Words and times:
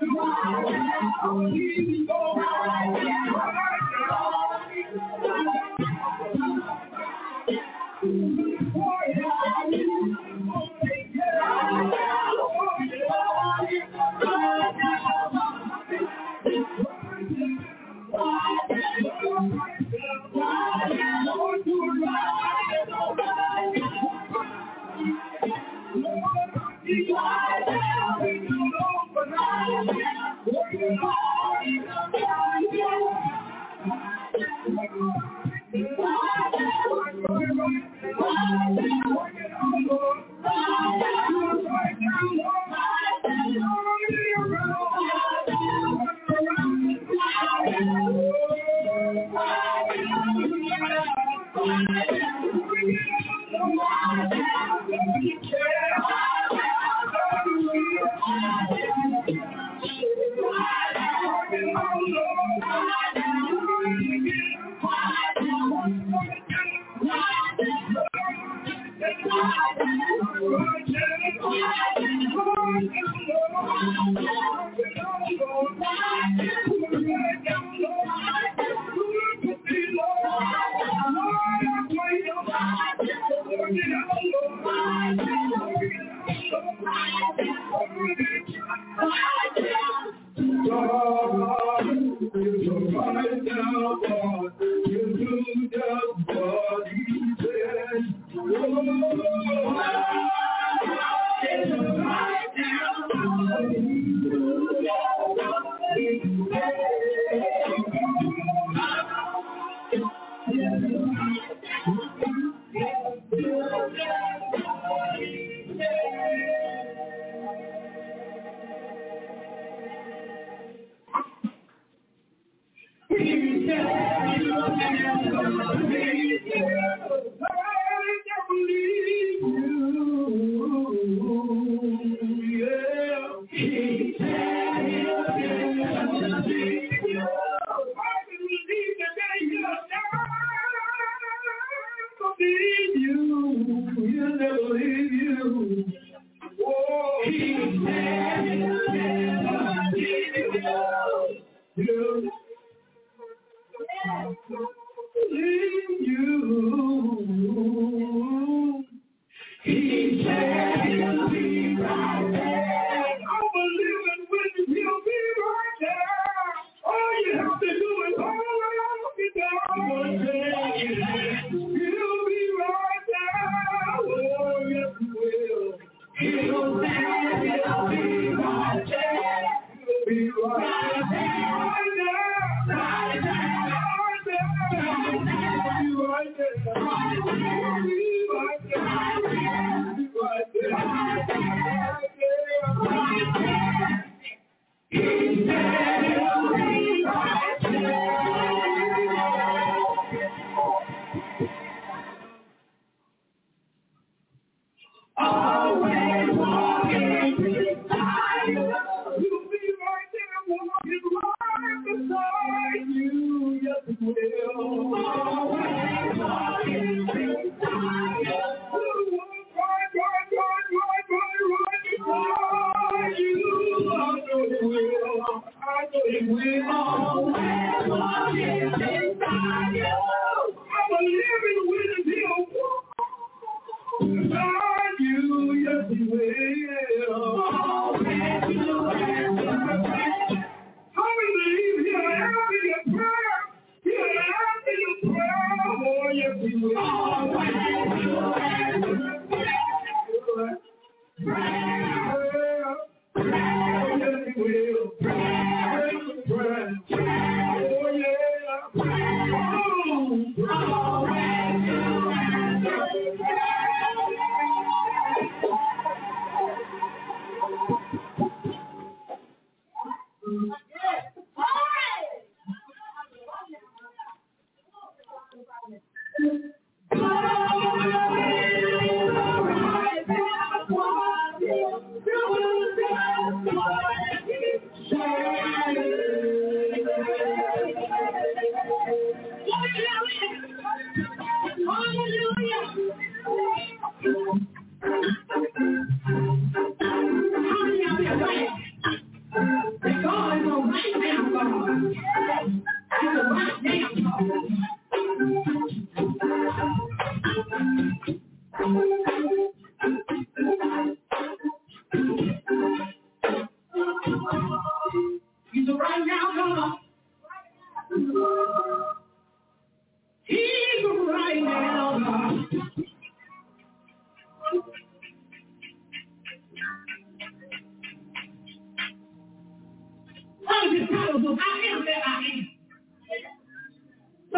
God, 0.00 1.54
you 1.54 2.06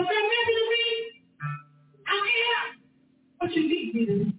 But 0.07 0.15
you. 0.15 1.13
I'm 2.09 2.25
here. 2.25 2.83
But 3.41 3.53
you 3.57 3.63
need 3.69 3.95
me 3.95 4.07
to 4.07 4.25
do? 4.25 4.33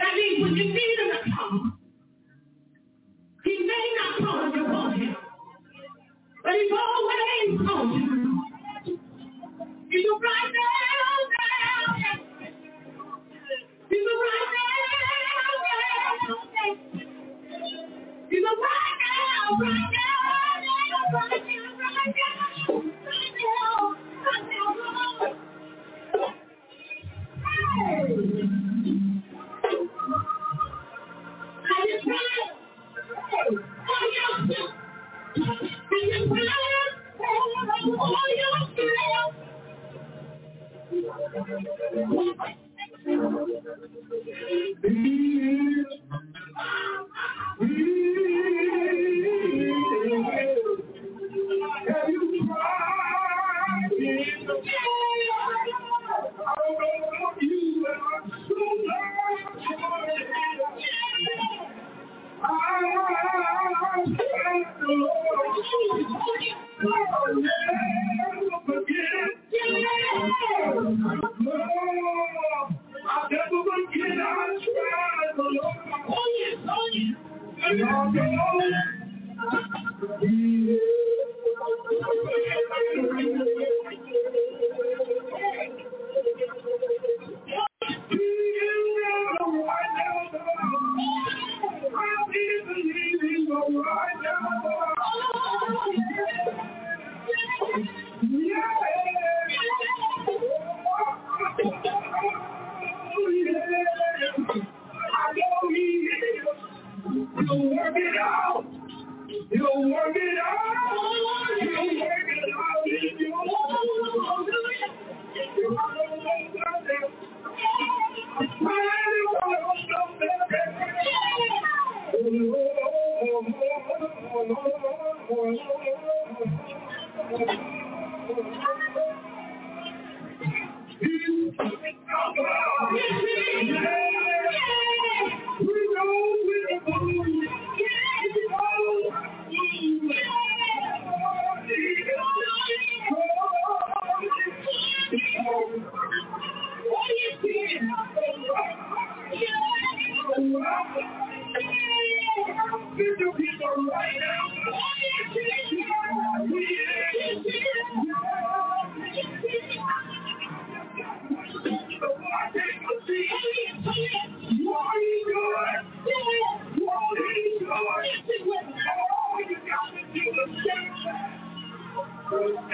That 0.00 0.14
means 0.14 0.42
when 0.42 0.56
you 0.56 0.64
need 0.64 0.98
him, 1.00 1.35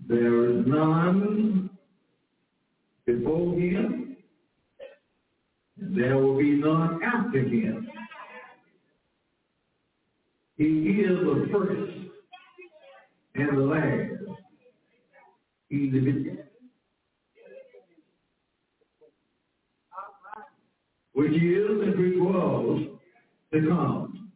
There 0.09 0.51
is 0.51 0.67
none 0.67 1.71
before 3.07 3.59
him. 3.59 4.17
and 5.81 5.97
There 5.97 6.17
will 6.19 6.39
be 6.39 6.53
none 6.53 7.01
after 7.03 7.41
him. 7.41 7.89
He 10.57 10.67
is 10.67 11.19
the 11.19 11.49
first 11.53 11.93
and 13.35 13.57
the 13.57 13.63
last. 13.63 14.13
He's 15.69 15.93
the 15.93 16.01
beginning. 16.01 16.39
Which 21.13 21.33
is 21.33 21.83
and 21.83 21.99
which 21.99 22.19
was 22.19 22.83
to 23.53 23.69
come. 23.69 24.31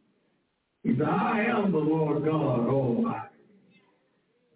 He 0.83 0.91
said, 0.97 1.07
I 1.07 1.45
am 1.45 1.71
the 1.71 1.77
Lord 1.77 2.23
God 2.25 2.67
Almighty. 2.67 3.34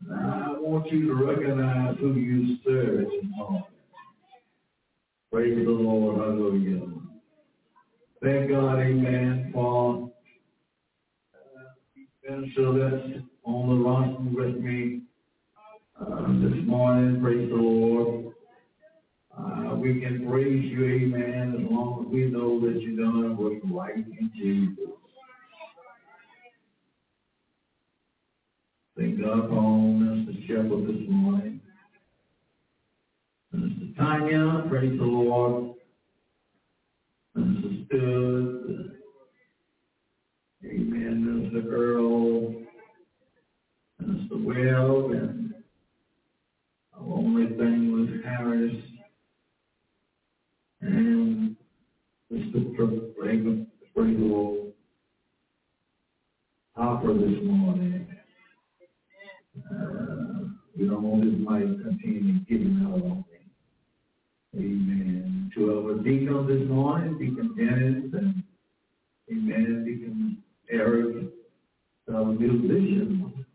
Now 0.08 0.56
I 0.56 0.60
want 0.60 0.91
you 0.91 1.08
to 1.08 1.26
recognize 1.26 1.97
who 2.00 2.14
you 2.16 2.58
serve 2.64 3.06
tonight. 3.10 3.64
Praise 5.32 5.66
the 5.66 5.72
Lord. 5.72 6.20
Hallelujah. 6.20 6.88
Thank 8.22 8.50
God, 8.50 8.80
amen, 8.80 9.52
for 9.54 10.12
uh, 11.34 11.64
been 12.24 12.52
so 12.56 12.74
that's 12.74 13.24
on 13.45 13.70
the 13.70 13.89
line 13.89 14.34
with 14.34 14.58
me 14.58 15.04
uh, 16.00 16.28
this 16.41 16.66
morning. 16.66 17.22
Praise 17.22 17.50
the 17.50 17.56
Lord. 17.56 18.34
Uh, 19.38 19.76
we 19.76 20.02
can 20.02 20.28
praise 20.30 20.66
you, 20.66 20.86
amen, 20.86 21.56
as 21.60 21.72
long 21.72 22.06
as 22.06 22.12
we 22.12 22.26
know 22.26 22.60
that 22.60 22.82
you're 22.82 22.97
doing 22.97 23.38
what's 23.38 23.64
right 23.72 23.95
in 23.95 24.32
Jesus. 24.36 24.99
Thank 29.00 29.22
God 29.22 29.47
for 29.47 29.56
Mr. 29.56 30.45
Shepherd 30.45 30.86
this 30.86 31.08
morning. 31.08 31.62
Mr. 33.56 33.95
Tanya, 33.95 34.66
praise 34.68 35.00
the 35.00 35.06
Lord. 35.06 35.76
Mr. 37.38 37.86
Stood, 37.86 38.91
amen, 40.66 41.50
Mr. 41.50 41.72
Earl, 41.72 42.56
Mr. 44.04 44.43
Webb, 44.43 45.12
and 45.18 45.54
our 46.93 47.14
only 47.14 47.56
thing 47.56 47.93
was 47.93 48.10
Harris, 48.26 48.76
and 50.82 51.56
Mr. 52.34 52.76
Praise 53.16 53.45
the 53.95 54.26
Lord, 54.26 54.74
Hopper 56.76 57.14
this 57.14 57.39
morning. 57.45 57.89
We 60.80 60.88
don't 60.88 61.03
want 61.03 61.25
this 61.25 61.34
mic 61.34 61.84
continue 61.84 62.39
giving 62.47 62.80
out 62.88 63.03
on 63.03 63.25
me. 63.27 63.39
Amen. 64.55 65.51
To 65.53 65.89
our 65.89 65.95
deacons 65.95 66.47
this 66.47 66.69
morning, 66.69 67.17
Deacon 67.19 67.53
Dennis 67.57 68.13
and 68.13 68.43
Amen, 69.30 69.84
Deacon 69.86 70.38
Eric, 70.71 71.25
our 72.15 72.25
musicians. 72.27 73.45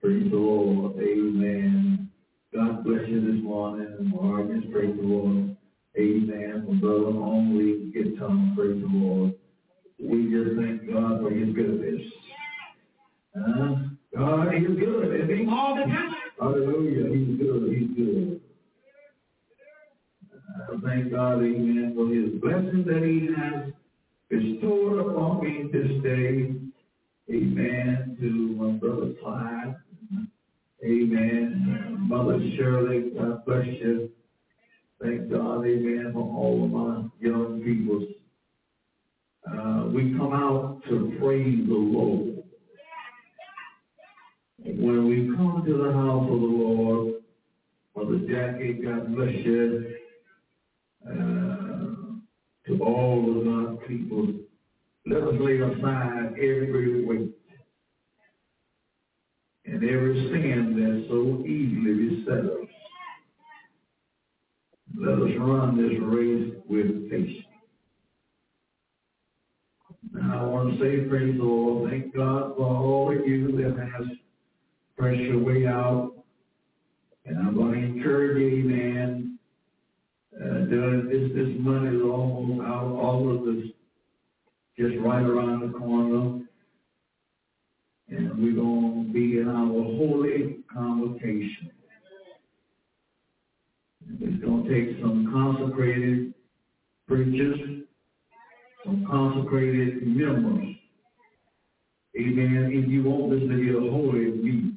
Praise 0.00 0.30
the 0.30 0.36
Lord. 0.38 0.96
Amen. 0.96 2.10
God 2.54 2.82
bless 2.84 3.06
you 3.06 3.20
this 3.20 3.44
morning. 3.44 4.10
Marcus, 4.14 4.64
praise 4.72 4.96
the 4.96 5.02
Lord. 5.02 5.54
Amen. 5.98 6.64
For 6.66 6.74
brother 6.76 7.18
only 7.18 7.92
guitar, 7.92 8.30
praise 8.56 8.80
the 8.80 8.88
Lord. 8.90 9.34
We 9.98 10.30
just 10.30 10.56
thank 10.58 10.90
God 10.90 11.20
for 11.20 11.30
his 11.30 11.54
goodness. 11.54 12.00
Uh, 13.36 13.74
God 14.16 14.54
is 14.54 14.78
good? 14.78 15.48
All 15.50 15.76
the 15.76 15.82
time. 15.82 16.21
Hallelujah. 16.42 17.06
He's 17.14 17.38
good. 17.38 17.72
He's 17.72 17.96
good. 17.96 18.40
I 20.44 20.76
thank 20.84 21.12
God, 21.12 21.34
amen, 21.34 21.92
for 21.94 22.08
his 22.12 22.40
blessing 22.40 22.82
that 22.84 23.04
he 23.04 23.28
has 23.38 23.72
bestowed 24.28 25.06
upon 25.06 25.44
me 25.44 25.70
this 25.72 26.02
day. 26.02 26.50
Amen. 27.32 28.16
To 28.20 28.28
my 28.56 28.72
brother 28.72 29.12
Clyde. 29.22 29.76
Amen. 30.84 31.96
Mother 32.08 32.40
Shirley, 32.56 33.12
God 33.16 33.44
bless 33.46 33.66
you. 33.66 34.10
Thank 35.00 35.30
God, 35.30 35.64
amen, 35.64 36.10
for 36.12 36.22
all 36.24 36.64
of 36.64 36.70
my 36.72 37.08
young 37.20 37.62
people. 37.64 38.04
Uh, 39.46 39.90
we 39.94 40.12
come 40.18 40.32
out 40.32 40.82
to 40.88 41.16
praise 41.20 41.68
the 41.68 41.74
Lord. 41.74 42.31
When 44.64 45.08
we 45.08 45.36
come 45.36 45.64
to 45.66 45.76
the 45.76 45.92
house 45.92 46.30
of 46.30 46.40
the 46.40 46.46
Lord, 46.46 47.14
Mother 47.96 48.18
Jackie, 48.28 48.74
God 48.74 49.14
bless 49.14 49.34
you. 49.44 49.96
Uh, 51.04 51.72
to 52.66 52.80
all 52.80 53.26
of 53.28 53.44
God's 53.44 53.88
people, 53.88 54.28
let 55.06 55.22
us 55.22 55.34
lay 55.40 55.58
aside 55.58 56.34
every 56.36 57.04
weight 57.04 57.34
and 59.64 59.82
every 59.82 60.28
sin 60.30 60.76
that 60.76 61.06
so 61.08 61.44
easily 61.44 62.20
beset 62.20 62.44
us. 62.44 62.68
Let 64.96 65.14
us 65.14 65.38
run 65.40 65.76
this 65.76 65.98
race 66.00 66.54
with 66.68 67.10
patience. 67.10 67.46
Now 70.12 70.44
I 70.44 70.46
want 70.46 70.78
to 70.78 70.78
say, 70.78 71.08
praise 71.08 71.36
the 71.36 71.42
Lord, 71.42 71.90
thank 71.90 72.14
God 72.14 72.54
for 72.56 72.64
all 72.64 73.10
of 73.10 73.26
you 73.26 73.50
that 73.56 73.76
has 73.76 74.06
pressed 75.02 75.20
your 75.20 75.40
way 75.40 75.66
out. 75.66 76.12
And 77.26 77.36
I'm 77.36 77.56
going 77.56 77.72
to 77.72 77.78
encourage 77.78 78.38
you, 78.38 78.62
man. 78.62 79.36
uh, 80.36 80.60
this, 81.10 81.32
this 81.34 81.58
money 81.58 81.96
is 81.96 82.02
almost 82.02 82.64
out, 82.64 82.86
all 83.02 83.28
of 83.28 83.42
us 83.48 83.64
just 84.78 84.94
right 85.00 85.24
around 85.24 85.72
the 85.72 85.76
corner. 85.76 86.44
And 88.10 88.38
we're 88.38 88.54
going 88.54 89.06
to 89.08 89.12
be 89.12 89.38
in 89.38 89.48
our 89.48 89.66
holy 89.66 90.58
convocation. 90.72 91.72
It's 94.20 94.44
going 94.44 94.64
to 94.64 94.70
take 94.70 95.00
some 95.00 95.32
consecrated 95.32 96.32
preachers, 97.08 97.58
some 98.84 99.04
consecrated 99.10 100.06
members. 100.06 100.76
Amen. 102.16 102.70
If 102.72 102.88
you 102.88 103.02
want 103.02 103.32
this 103.32 103.40
to 103.40 103.56
be 103.56 103.70
a 103.70 103.90
holy 103.90 104.30
meeting, 104.30 104.71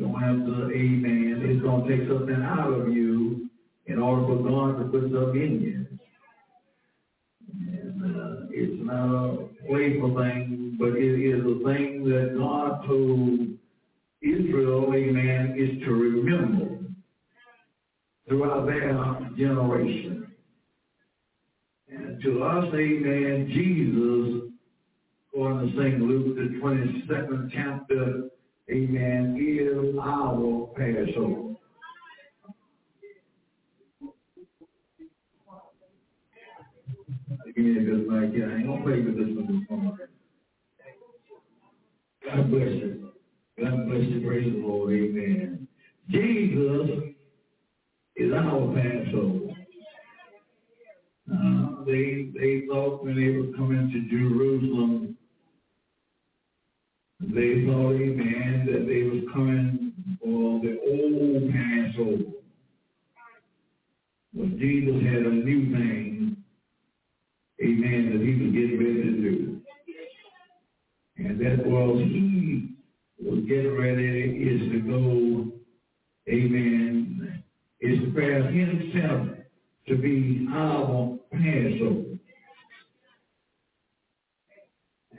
to 0.00 0.06
have 0.14 0.46
to, 0.46 0.70
amen, 0.72 1.42
it's 1.44 1.62
going 1.62 1.86
to 1.86 1.96
take 1.96 2.08
something 2.08 2.42
out 2.42 2.72
of 2.72 2.88
you 2.88 3.50
in 3.86 3.98
order 3.98 4.26
for 4.26 4.42
God 4.48 4.78
to 4.78 4.84
put 4.86 5.12
something 5.12 5.42
in 5.42 5.60
you. 5.60 5.86
And 7.52 8.16
uh, 8.16 8.46
it's 8.50 8.82
not 8.82 9.14
a 9.14 9.48
playful 9.68 10.16
thing, 10.16 10.76
but 10.78 10.96
it 10.96 11.20
is 11.20 11.40
a 11.40 11.62
thing 11.68 12.04
that 12.04 12.34
God 12.38 12.86
told 12.86 13.40
Israel, 14.22 14.94
amen, 14.94 15.54
is 15.58 15.82
to 15.84 15.92
remember 15.92 16.78
throughout 18.26 18.66
their 18.66 18.94
generation. 19.36 20.32
And 21.90 22.22
to 22.22 22.42
us, 22.42 22.72
amen, 22.72 23.50
Jesus, 23.52 24.50
according 25.28 25.72
to 25.72 25.78
St. 25.78 26.00
Luke, 26.00 26.36
the 26.36 26.58
22nd 26.58 27.50
chapter, 27.52 28.30
amen, 28.70 29.36
is 29.40 29.98
our 29.98 30.68
Passover. 30.76 31.54
Give 37.56 37.64
me 37.64 37.78
a 37.78 37.84
good 37.84 38.06
mic. 38.06 38.42
I 38.42 38.56
ain't 38.56 38.66
gonna 38.66 38.82
play 38.82 39.00
with 39.00 39.16
this 39.16 39.36
one 39.36 39.46
this 39.60 39.70
morning. 39.70 39.96
God 42.24 42.50
bless 42.50 42.68
you. 42.68 43.12
God 43.58 43.86
bless 43.86 44.02
you. 44.02 44.26
Praise 44.26 44.52
the 44.52 44.58
Lord. 44.60 44.92
Amen. 44.92 45.68
Jesus 46.10 47.14
is 48.16 48.32
our 48.32 48.74
Passover. 48.74 49.50
Uh, 51.32 51.84
they 51.86 52.30
they 52.38 52.66
thought 52.66 53.04
when 53.04 53.16
they 53.16 53.36
were 53.36 53.56
coming 53.56 53.90
to 53.90 54.16
Jerusalem, 54.16 55.16
they 57.20 57.64
thought, 57.66 57.92
amen, 57.92 58.66
that 58.72 58.86
they 58.86 59.02
was 59.02 59.24
coming 59.32 59.92
for 60.22 60.60
the 60.60 60.78
old 60.88 61.52
Passover. 61.52 62.30
But 64.32 64.58
Jesus 64.58 65.02
had 65.04 65.26
a 65.26 65.30
new 65.30 65.70
thing, 65.70 66.36
amen, 67.62 68.12
that 68.12 68.24
he 68.24 68.42
was 68.42 68.52
getting 68.52 68.78
ready 68.78 69.02
to 69.02 69.10
do. 69.20 69.60
And 71.18 71.40
that 71.40 71.66
was 71.66 71.98
he 71.98 72.74
was 73.18 73.40
getting 73.46 73.76
ready 73.76 74.30
is 74.30 74.72
to 74.72 74.80
go, 74.80 75.52
amen, 76.32 77.42
is 77.80 77.98
to 77.98 78.10
prepare 78.12 78.44
himself 78.44 79.28
to 79.88 79.96
be 79.96 80.46
our 80.50 81.18
Passover. 81.32 82.09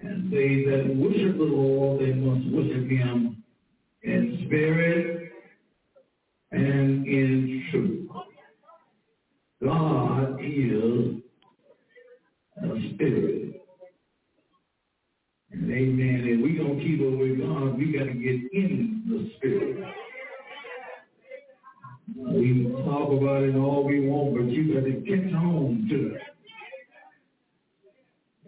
And 0.04 0.32
they 0.32 0.64
that 0.66 0.95
worship 0.95 1.38
the 1.38 1.43
Lord, 1.43 2.02
they 2.02 2.14
must 2.14 2.47
worship 2.52 2.89
him 2.89 3.43
in 4.04 4.43
spirit 4.47 5.32
and 6.52 7.06
in 7.06 7.68
truth. 7.72 8.10
God 9.64 10.39
is 10.41 11.22
a 12.64 12.93
spirit. 12.93 13.62
And 15.52 15.72
amen. 15.72 16.28
And 16.28 16.41
we 16.41 16.56
going 16.56 16.80
to 16.80 16.84
keep 16.84 17.02
up 17.02 17.20
with 17.20 17.39
God, 17.39 17.78
we 17.78 17.91
got 17.91 18.06
to 18.06 18.14
get 18.14 18.54
in 18.54 19.04
the 19.08 19.32
spirit. 19.38 19.84
We 22.16 22.64
can 22.64 22.72
talk 22.86 23.12
about 23.12 23.43
it 23.43 23.56
all 23.56 23.84
we 23.86 24.08
want, 24.08 24.36
but 24.36 24.45
you 24.45 24.74
got 24.74 24.86
to 24.86 24.93
catch 25.02 25.34
on 25.36 25.88
to 25.89 26.16
it. 26.16 26.30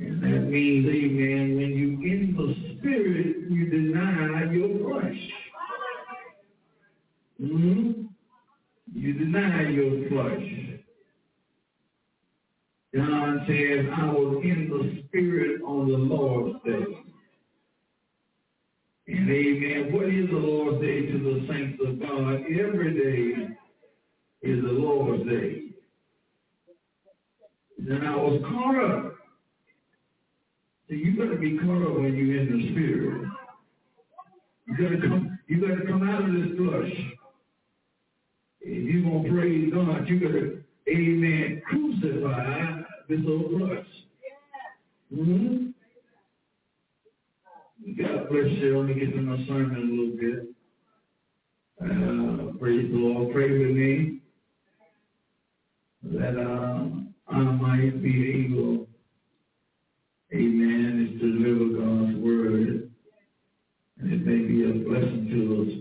And 0.06 0.22
that 0.22 0.49
means, 0.49 0.86
amen, 0.86 1.56
when 1.56 1.72
you 1.72 2.12
in 2.12 2.36
the 2.36 2.78
spirit, 2.78 3.38
you 3.49 3.70
deny 3.70 4.51
your 4.51 4.91
flesh. 4.91 5.18
hmm 7.39 7.91
You 8.93 9.14
deny 9.14 9.70
your 9.70 10.10
flesh. 10.10 10.74
John 12.93 13.45
says, 13.47 13.86
I 13.95 14.06
was 14.08 14.41
in 14.43 14.70
the 14.70 15.04
spirit 15.08 15.62
on 15.62 15.89
the 15.89 15.97
Lord's 15.97 16.60
day. 16.66 16.97
And 19.08 19.30
amen. 19.30 19.93
What 19.93 20.10
is 20.10 20.30
the 20.30 20.36
Lord's 20.36 20.82
Day 20.82 21.06
to 21.06 21.18
the 21.18 21.47
saints 21.49 21.82
of 21.86 21.99
God? 22.01 22.43
Every 22.60 22.93
day 22.93 23.54
is 24.41 24.62
the 24.62 24.72
Lord's 24.72 25.24
Day. 25.30 25.62
And 27.80 28.06
I 28.06 28.16
was 28.18 28.41
caught 28.41 28.84
up. 28.84 29.12
So 30.88 30.95
you 30.95 31.15
gotta 31.17 31.38
be 31.38 31.57
caught 31.57 31.81
up 31.88 31.95
when 31.95 32.15
you're 32.15 32.41
in 32.41 32.57
the 32.57 32.71
spirit. 32.71 33.27
You 34.67 34.77
gotta 34.77 35.01
come, 35.01 35.39
you 35.47 35.61
gotta 35.61 35.86
come 35.88 36.07
out 36.09 36.23
of 36.23 36.34
this 36.34 36.57
flesh. 36.57 36.93
If 38.61 38.93
you're 38.93 39.03
gonna 39.03 39.29
praise 39.29 39.73
God, 39.73 40.07
you 40.07 40.19
gotta, 40.19 40.57
amen, 40.89 41.61
crucify 41.69 42.81
this 43.09 43.19
old 43.27 43.59
flesh. 43.59 43.86
Mm-hmm. 45.13 45.69
God 48.01 48.29
bless 48.29 48.45
you. 48.45 48.79
Let 48.79 48.88
me 48.88 48.93
get 48.99 49.13
to 49.13 49.21
my 49.21 49.45
sermon 49.45 49.75
a 49.75 49.79
little 49.79 50.17
bit. 50.17 50.53
Uh, 51.81 52.57
praise 52.57 52.89
the 52.89 52.97
Lord. 52.97 53.34
Pray 53.34 53.51
with 53.51 53.75
me 53.75 54.19
that 56.03 56.38
uh, 56.38 56.86
I 57.27 57.39
might 57.39 58.01
be 58.01 58.47
able, 58.47 58.88
amen, 60.34 61.09
is 61.13 61.21
to 61.21 61.31
deliver 61.31 61.65
God's 61.79 62.17
word. 62.17 62.91
And 63.99 64.13
it 64.13 64.25
may 64.25 64.39
be 64.47 64.63
a 64.65 64.73
blessing 64.84 65.29
to 65.29 65.39
us, 65.61 65.71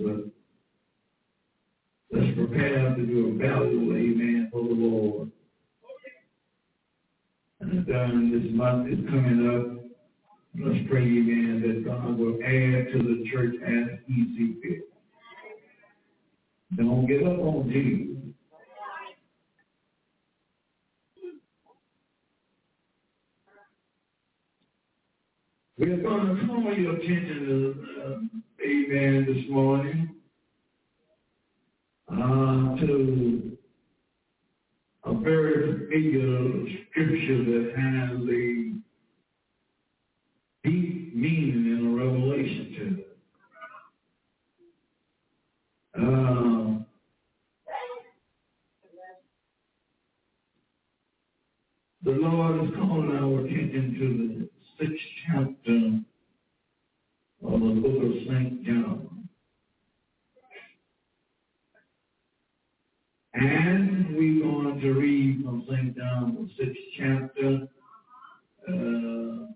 but 2.10 2.18
let's 2.18 2.36
prepare 2.36 2.94
to 2.94 3.02
do 3.06 3.28
a 3.28 3.32
valuable 3.38 3.96
amen 3.96 4.48
for 4.52 4.62
the 4.62 4.74
Lord. 4.74 5.30
And 7.60 7.86
then 7.86 8.30
this 8.32 8.52
month 8.54 8.88
is 8.92 9.04
coming 9.08 9.48
up. 9.48 9.82
Let's 10.54 10.86
pray, 10.90 11.02
amen, 11.02 11.62
that 11.62 11.84
God 11.86 12.18
will 12.18 12.34
add 12.44 12.92
to 12.92 12.98
the 12.98 13.24
church 13.32 13.54
as 13.66 13.98
he 14.06 14.36
sees 14.36 14.56
fit. 14.62 14.92
Don't 16.76 17.06
get 17.06 17.22
up 17.22 17.38
on 17.38 17.70
Jesus. 17.72 18.21
We're 25.78 25.96
going 26.02 26.36
to 26.36 26.46
call 26.46 26.74
your 26.74 26.96
attention 26.96 27.46
to, 27.46 28.02
uh, 28.02 28.18
amen, 28.62 29.24
this 29.26 29.50
morning 29.50 30.10
uh, 32.12 32.76
to 32.78 33.56
a 35.04 35.14
very 35.14 35.88
familiar 35.88 36.66
scripture 36.90 37.44
that 37.44 37.72
has 37.74 38.20
a 38.20 38.72
deep 40.68 41.16
meaning 41.16 41.64
and 41.72 41.86
a 41.86 42.04
revelation 42.04 42.66
to 42.76 42.84
it. 42.98 43.08
Uh, 45.96 46.84
the 52.04 52.10
Lord 52.10 52.68
is 52.68 52.74
calling 52.74 53.16
our 53.16 53.40
attention 53.46 53.84
to 53.98 54.06
the 54.38 54.41
sixth 54.82 55.04
chapter 55.26 56.00
of 57.44 57.60
the 57.60 57.80
book 57.80 58.02
of 58.02 58.12
St. 58.26 58.64
John. 58.64 59.28
And 63.34 64.16
we're 64.16 64.42
going 64.42 64.80
to 64.80 64.92
read 64.92 65.44
from 65.44 65.64
St. 65.70 65.96
John, 65.96 66.36
the 66.36 66.64
sixth 66.64 66.82
chapter. 66.98 67.68
Uh, 68.68 69.46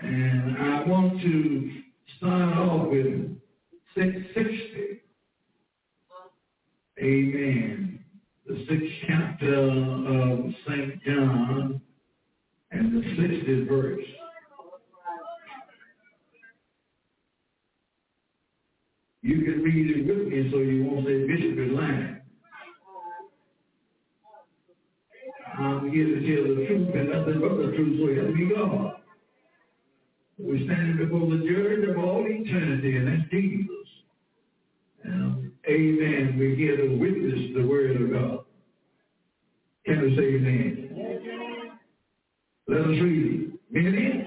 and 0.00 0.56
I 0.58 0.84
want 0.86 1.20
to 1.20 1.70
start 2.16 2.56
off 2.56 2.88
with 2.88 3.36
660. 3.96 5.02
Amen. 7.00 8.04
The 8.46 8.66
sixth 8.66 8.94
chapter 9.06 9.54
of 9.56 10.54
St. 10.66 11.02
John 11.04 11.82
and 12.70 12.92
the 12.92 13.00
60th 13.00 13.68
verse. 13.68 14.04
You 19.22 19.42
can 19.42 19.62
read 19.62 19.90
it 19.96 20.06
with 20.06 20.28
me 20.28 20.50
so 20.50 20.58
you 20.58 20.84
won't 20.84 21.06
say 21.06 21.26
Bishop 21.26 21.58
is 21.58 21.72
lying. 21.72 22.20
I'm 25.58 25.90
here 25.90 26.06
to 26.06 26.20
tell 26.20 26.54
the 26.54 26.66
truth 26.66 26.94
and 26.94 27.10
nothing 27.10 27.40
but 27.40 27.56
the 27.56 27.76
truth, 27.76 27.98
so 28.00 28.06
help 28.14 28.34
me 28.34 28.54
God. 28.54 28.94
We're 30.38 30.64
standing 30.64 30.96
before 30.98 31.26
the 31.30 31.38
judge 31.38 31.88
of 31.90 31.98
all 31.98 32.24
eternity, 32.28 32.96
and 32.96 33.08
that's 33.08 33.30
Jesus. 33.30 33.78
Amen. 35.68 36.36
We're 36.38 36.56
here 36.56 36.76
to 36.78 36.96
witness 36.96 37.54
the 37.54 37.66
word 37.66 38.00
of 38.00 38.10
God. 38.10 38.44
Can 39.84 40.00
we 40.00 40.16
say 40.16 40.36
amen? 40.36 40.77
Let 42.68 42.80
us 42.82 42.86
read 42.86 43.32
it. 43.32 43.60
Many, 43.70 44.24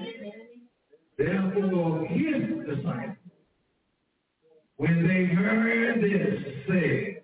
therefore, 1.16 2.06
his 2.06 2.42
disciples, 2.66 3.16
when 4.78 5.06
they 5.06 5.26
heard 5.32 6.02
this, 6.02 6.42
said, 6.66 7.22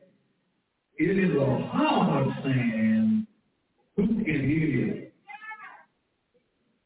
It 0.96 1.18
is 1.18 1.36
a 1.36 1.66
hard 1.66 2.28
saying, 2.44 3.26
who 3.96 4.06
can 4.06 4.24
hear 4.24 4.86
it? 4.86 5.14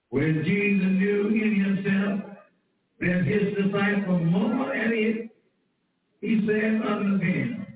When 0.09 0.43
Jesus 0.45 0.87
knew 0.87 1.29
in 1.29 1.65
himself 1.65 2.21
that 3.01 3.25
his 3.27 3.55
disciples 3.55 4.23
marveled 4.31 4.75
at 4.75 4.93
it, 4.93 5.31
he 6.23 6.47
said 6.47 6.81
unto 6.87 7.19
them, 7.19 7.67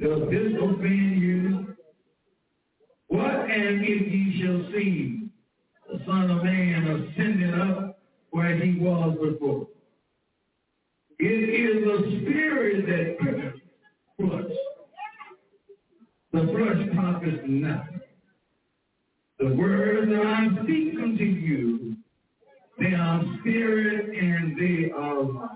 Does 0.00 0.30
this 0.30 0.52
offend 0.58 1.20
you? 1.20 1.76
What 3.08 3.50
and 3.50 3.84
if 3.84 4.12
ye 4.12 4.42
shall 4.42 4.72
see 4.72 5.25
the 5.90 6.00
Son 6.06 6.30
of 6.30 6.42
Man 6.42 6.86
ascending 6.86 7.54
up 7.54 7.98
where 8.30 8.56
he 8.56 8.78
was 8.78 9.16
before? 9.22 9.66
It 11.18 11.24
is 11.24 11.84
the 11.84 12.20
spirit 12.20 12.86
that 12.86 13.18
quickeneth 13.18 13.54
flesh. 14.18 14.56
The 16.32 16.40
flesh 16.52 16.94
profits 16.94 17.42
nothing. 17.46 18.00
The 19.38 19.54
words 19.54 20.10
that 20.10 20.26
I 20.26 20.48
speak 20.62 20.94
unto 20.98 21.24
you, 21.24 21.96
they 22.78 22.94
are 22.94 23.22
spirit 23.40 24.16
and 24.18 24.58
they 24.58 24.90
are 24.90 25.22
life. 25.22 25.50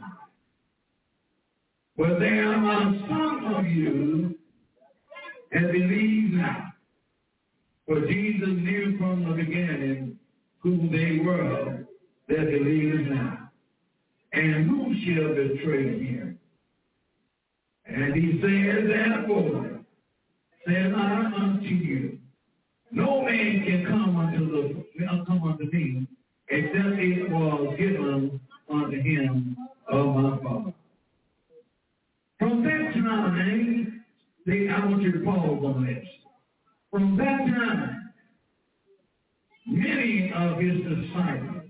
But 1.96 2.18
there 2.18 2.54
are 2.54 2.94
some 3.08 3.54
of 3.54 3.66
you 3.66 4.38
that 5.52 5.72
believe 5.72 6.32
not. 6.32 6.72
For 7.86 8.00
Jesus 8.06 8.48
knew 8.48 8.96
from 8.98 9.24
the 9.24 9.34
beginning 9.34 10.09
who 10.60 10.88
they 10.90 11.18
were 11.24 11.86
that 12.28 12.46
believed 12.50 13.10
not. 13.10 13.50
And 14.32 14.68
who 14.68 14.94
shall 15.04 15.34
betray 15.34 16.04
him? 16.04 16.38
And 17.86 18.14
he 18.14 18.40
said, 18.40 18.88
therefore, 18.88 19.80
said 20.66 20.94
I 20.94 21.32
unto 21.34 21.66
you, 21.66 22.18
no 22.92 23.22
man 23.22 23.64
can 23.64 23.86
come 23.86 24.16
unto 24.16 24.50
the 24.50 25.06
uh, 25.06 25.24
come 25.24 25.42
unto 25.44 25.64
me 25.72 26.06
except 26.50 26.98
it 26.98 27.30
was 27.30 27.74
given 27.78 28.40
unto 28.68 29.00
him 29.00 29.56
of 29.88 30.06
my 30.14 30.38
Father. 30.42 30.74
From 32.38 32.62
that 32.64 32.92
time, 32.94 34.04
they, 34.46 34.68
I 34.68 34.84
want 34.86 35.02
you 35.02 35.12
to 35.12 35.20
pause 35.20 35.62
on 35.64 35.86
this. 35.86 36.04
From 36.90 37.16
that 37.18 37.38
time, 37.46 37.99
many 39.70 40.32
of 40.34 40.58
his 40.58 40.78
disciples, 40.80 41.62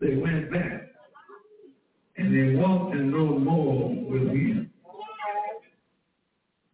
they 0.00 0.14
went 0.16 0.52
back 0.52 0.82
and 2.18 2.34
they 2.34 2.56
walked 2.56 2.94
and 2.94 3.10
no 3.10 3.38
more 3.38 3.88
with 3.88 4.28
him. 4.28 4.70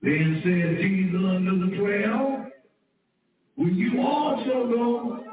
Then 0.03 0.41
said 0.43 0.79
Jesus 0.83 1.21
unto 1.25 1.71
the 1.71 1.77
twelve, 1.77 2.47
Will 3.57 3.73
you 3.73 4.01
also 4.01 4.69
go? 4.69 5.25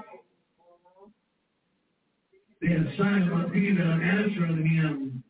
Then 2.61 2.93
Simon 2.97 3.49
Peter 3.51 3.81
answering 3.81 4.67
him, 4.67 5.23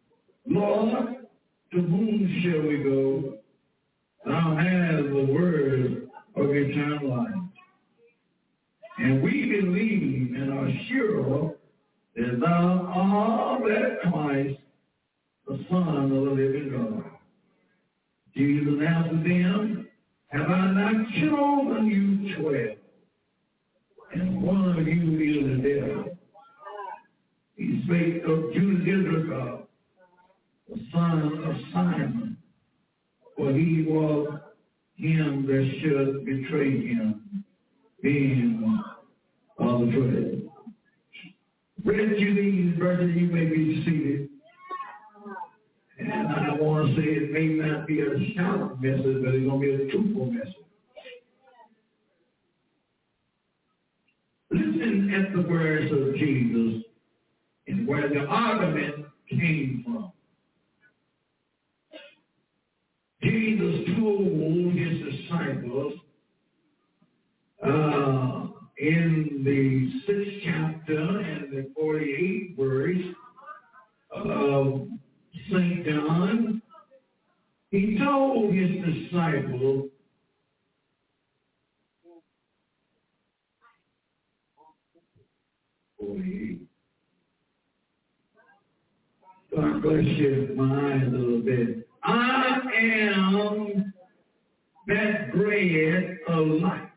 Lord, 0.45 1.15
to 1.71 1.81
whom 1.81 2.41
shall 2.41 2.67
we 2.67 2.83
go? 2.83 3.37
Thou 4.25 4.57
hast 4.57 5.03
the 5.03 5.25
word 5.31 6.09
of 6.35 6.55
eternal 6.55 7.09
life. 7.09 7.38
And 8.99 9.23
we 9.23 9.45
believe 9.45 10.35
and 10.35 10.53
are 10.53 10.71
sure 10.89 11.55
that 12.15 12.39
thou 12.41 12.91
art 12.93 13.61
that 13.63 14.11
Christ, 14.11 14.59
the 15.47 15.65
Son 15.69 16.03
of 16.03 16.09
the 16.09 16.31
living 16.31 16.71
God. 16.71 17.11
Jesus 18.35 18.73
answered 18.85 19.23
them, 19.23 19.87
Have 20.27 20.49
I 20.49 20.71
not 20.71 21.07
chosen 21.19 21.87
you 21.87 22.35
twelve? 22.35 22.77
And 24.13 24.41
one 24.41 24.79
of 24.79 24.87
you 24.87 25.17
is 25.19 25.63
the 25.63 25.69
devil. 25.69 26.17
He 27.55 27.81
spake 27.85 28.23
of 28.23 28.53
Judas 28.53 28.81
Iscariot, 28.81 29.67
the 30.69 30.79
son 30.93 31.43
of 31.45 31.55
Simon, 31.73 32.37
for 33.35 33.51
he 33.51 33.85
was 33.87 34.39
him 34.95 35.45
that 35.45 35.71
should 35.81 36.25
betray 36.25 36.87
him, 36.87 37.38
being 38.01 38.81
of 39.57 39.67
uh, 39.67 39.85
the 39.85 39.91
twelve. 39.91 40.39
Read 41.85 42.19
you 42.19 42.35
these 42.35 42.77
verses, 42.77 43.15
you 43.15 43.27
may 43.27 43.45
be 43.45 43.83
seated. 43.85 44.29
And 45.99 46.27
I 46.27 46.53
want 46.53 46.95
to 46.95 46.95
say 46.95 47.07
it 47.07 47.31
may 47.31 47.47
not 47.47 47.87
be 47.87 48.01
a 48.01 48.33
shout 48.35 48.81
message, 48.81 49.23
but 49.23 49.35
it's 49.35 49.45
going 49.47 49.61
to 49.61 49.77
be 49.77 49.83
a 49.83 49.91
truthful 49.91 50.25
message. 50.31 50.55
Listen 54.51 55.13
at 55.13 55.35
the 55.35 55.47
words 55.49 55.91
of 55.91 56.15
Jesus 56.15 56.83
and 57.67 57.87
where 57.87 58.09
the 58.09 58.25
argument 58.25 59.05
came 59.29 59.83
from. 59.85 60.11
Jesus 63.21 63.95
told 63.97 64.73
his 64.73 64.99
disciples 65.13 65.93
uh, 67.65 68.47
in 68.77 69.43
the 69.43 70.01
sixth 70.05 70.43
chapter 70.43 71.19
and 71.19 71.51
the 71.51 71.69
48th 71.79 72.57
verse 72.57 73.15
of 74.11 74.87
St. 75.51 75.85
John, 75.85 76.61
he 77.71 77.97
told 77.97 78.53
his 78.53 78.69
disciples, 78.83 79.89
God 89.55 89.81
bless 89.81 90.03
you, 90.03 90.53
my 90.55 90.93
eyes 90.93 91.03
a 91.07 91.09
little 91.09 91.41
bit. 91.41 91.87
I 92.03 92.59
am 92.77 93.93
that 94.87 95.33
bread 95.33 96.17
of 96.27 96.47
life. 96.61 96.88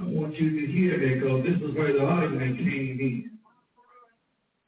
I 0.00 0.04
want 0.04 0.34
you 0.36 0.60
to 0.60 0.72
hear 0.72 0.98
that 0.98 1.20
because 1.20 1.44
this 1.44 1.68
is 1.68 1.74
where 1.76 1.92
the 1.92 2.04
argument 2.04 2.58
came 2.58 2.98
in. 3.00 3.30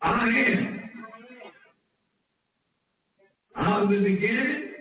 I 0.03 0.28
am. 0.28 0.91
I'm 3.55 3.91
the 3.91 3.99
beginning 4.01 4.72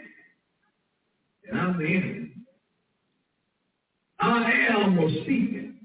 and 1.49 1.59
I'm 1.59 1.77
the 1.77 1.85
end. 1.85 2.31
I 4.19 4.51
am 4.71 4.95
was 4.97 5.11
speaking. 5.23 5.75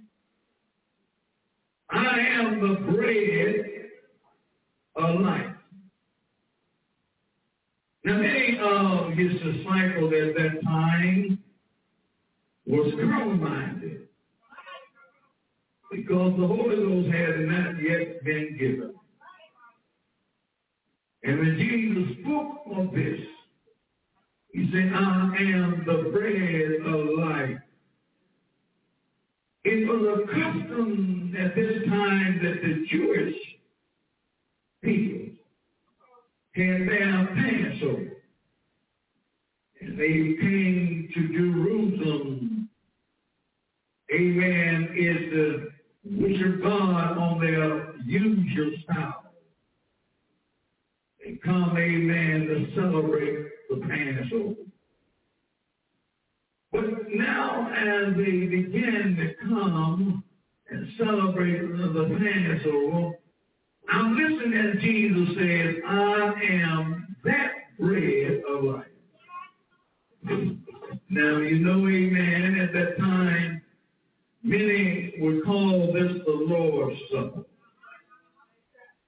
I 1.91 2.19
am 2.19 2.61
the 2.61 2.93
bread 2.93 3.65
of 4.97 5.21
life. 5.21 5.47
Now 8.05 8.19
many 8.19 8.59
of 8.61 9.13
his 9.13 9.33
disciples 9.33 10.13
at 10.13 10.35
that 10.37 10.61
time 10.65 11.39
was 12.67 12.93
carnal-minded 12.95 14.04
because 15.95 16.37
the 16.39 16.47
Holy 16.47 16.77
Ghost 16.77 17.15
had 17.15 17.41
not 17.41 17.83
yet 17.83 18.25
been 18.25 18.57
given. 18.59 18.95
And 21.23 21.39
when 21.39 21.59
Jesus 21.59 22.19
spoke 22.23 22.63
of 22.77 22.93
this, 22.95 23.21
he 24.53 24.71
said, 24.73 24.93
I 24.95 25.37
am 25.39 25.85
the 25.87 26.11
bread 26.11 26.95
of 26.95 27.19
life. 27.19 27.59
It 29.65 29.89
was 29.89 30.19
a 30.19 30.27
custom 30.27 31.35
at 31.39 31.55
this 31.55 31.89
time 31.89 32.41
that 32.43 32.61
the 32.63 32.87
Jewish 32.91 33.37
people 34.83 35.35
had 36.55 36.89
their 36.89 37.27
Passover. 37.35 38.11
And 39.81 39.99
they 39.99 40.41
came 40.41 41.09
to 41.15 41.29
Jerusalem, 41.29 42.69
amen, 44.13 44.95
is 44.97 45.74
to 46.05 46.21
worship 46.21 46.63
God 46.63 47.19
on 47.19 47.41
their 47.41 47.95
usual 48.05 48.73
style. 48.85 49.25
They 51.25 51.39
come, 51.45 51.77
amen, 51.77 52.47
to 52.49 52.75
celebrate 52.75 53.47
the 53.71 53.77
Passover. 53.77 54.55
But 56.71 57.09
now 57.09 57.73
as 57.73 58.17
they 58.17 58.47
begin 58.47 59.17
to 59.17 59.49
come 59.49 60.23
and 60.71 60.89
celebrate 60.99 61.61
the 61.61 62.19
Passover, 62.19 63.13
I'm 63.89 64.17
listening 64.17 64.55
as 64.55 64.83
Jesus 64.83 65.29
says, 65.37 65.77
I 65.87 66.33
am 66.51 67.17
that 67.25 67.53
bread 67.79 68.43
of 68.49 68.65
life. 68.65 68.87
Now, 71.11 71.39
you 71.39 71.59
know, 71.61 71.87
amen, 71.87 72.59
at 72.61 72.73
that 72.73 72.99
time, 72.99 73.63
many 74.45 75.15
would 75.19 75.45
call 75.45 75.93
this 75.93 76.13
the 76.25 76.33
Lord's 76.33 77.01
Supper. 77.11 77.45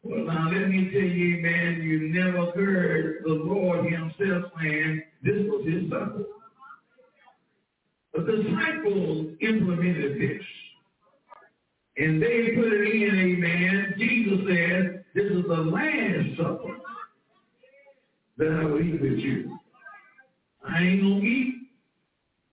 Well, 0.03 0.25
now 0.25 0.51
let 0.51 0.69
me 0.69 0.89
tell 0.93 1.03
you, 1.03 1.39
man, 1.43 1.83
you 1.83 2.09
never 2.15 2.53
heard 2.53 3.25
the 3.25 3.33
Lord 3.33 3.87
himself 3.87 4.53
saying 4.61 5.03
this 5.23 5.45
was 5.49 5.67
his 5.67 5.91
supper. 5.91 6.25
The 8.15 8.21
disciples 8.21 9.35
implemented 9.41 10.21
this. 10.21 10.43
And 11.99 12.23
they 12.23 12.51
put 12.55 12.73
it 12.73 12.95
in, 12.95 13.19
amen. 13.19 13.95
Jesus 13.99 14.47
said, 14.47 15.05
this 15.15 15.25
is 15.25 15.43
the 15.49 15.57
last 15.57 16.37
supper 16.37 16.77
that 18.39 18.61
I 18.61 18.65
will 18.65 18.81
eat 18.81 19.01
with 19.01 19.19
you. 19.19 19.59
I 20.69 20.83
ain't 20.83 21.03
going 21.03 21.21
to 21.21 21.27
eat 21.27 21.55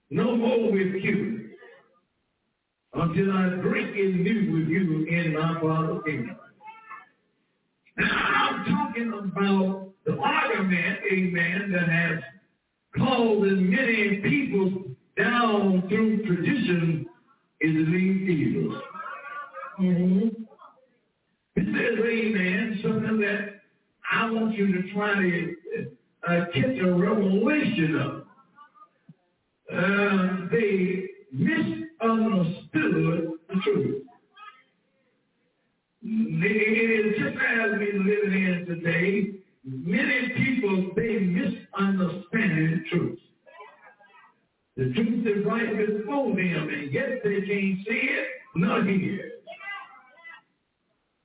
no 0.09 0.35
more 0.35 0.71
with 0.71 0.95
you 0.95 1.32
until 2.93 3.31
I 3.31 3.49
drink 3.61 3.95
it 3.95 4.15
new 4.15 4.53
with 4.53 4.67
you 4.67 5.05
in 5.05 5.33
my 5.33 5.59
Father's 5.61 6.03
kingdom. 6.05 6.35
Now, 7.97 8.07
I'm 8.07 8.65
talking 8.65 9.13
about 9.13 9.89
the 10.05 10.17
argument, 10.17 10.99
amen, 11.11 11.71
that 11.73 11.89
has 11.89 12.19
caused 12.97 13.61
many 13.61 14.17
people 14.17 14.83
down 15.17 15.83
through 15.89 16.25
tradition 16.25 17.05
is 17.61 17.87
these 17.87 18.29
evils. 18.29 18.81
Mm-hmm. 19.79 20.27
It 21.55 21.65
says, 21.65 22.05
amen, 22.05 22.79
something 22.83 23.19
that 23.21 23.61
I 24.11 24.29
want 24.29 24.55
you 24.55 24.73
to 24.73 24.93
try 24.93 25.13
to 25.15 25.55
uh, 26.27 26.45
catch 26.53 26.77
a 26.79 26.93
revelation 26.93 27.95
of. 27.95 28.23
Uh, 29.73 30.47
they 30.51 31.07
misunderstood 32.03 33.31
the 33.49 33.55
truth. 33.63 34.03
It 36.05 37.15
is 37.15 37.17
just 37.17 37.37
as 37.37 37.79
we 37.79 37.93
live 37.93 38.33
in 38.33 38.65
today, 38.67 39.35
many 39.63 40.29
people, 40.35 40.91
they 40.95 41.19
misunderstand 41.19 42.73
the 42.73 42.83
truth. 42.89 43.19
The 44.75 44.93
truth 44.93 45.27
is 45.27 45.45
right 45.45 45.77
before 45.77 46.35
them, 46.35 46.69
and 46.69 46.91
yet 46.91 47.23
they 47.23 47.35
can't 47.41 47.79
see 47.87 48.09
it, 48.09 48.27
nor 48.55 48.83
hear 48.83 49.25
it. 49.27 49.43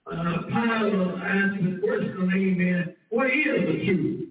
Uh, 0.07 0.43
Pilate 0.47 1.23
asked 1.23 1.65
the 1.65 1.81
question, 1.83 2.31
amen, 2.35 2.95
what 3.11 3.27
is 3.27 3.67
the 3.67 3.85
truth? 3.85 4.29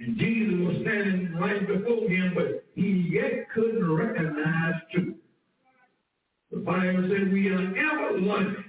And 0.00 0.18
Jesus 0.18 0.54
was 0.60 0.76
standing 0.82 1.34
right 1.36 1.66
before 1.66 2.08
him, 2.08 2.32
but 2.34 2.63
he 2.74 3.08
yet 3.12 3.50
couldn't 3.54 3.90
recognize 3.92 4.74
truth. 4.92 5.16
The 6.50 6.58
Bible 6.58 7.08
said 7.08 7.32
we 7.32 7.48
are 7.48 7.76
ever 7.76 8.18
learning, 8.18 8.64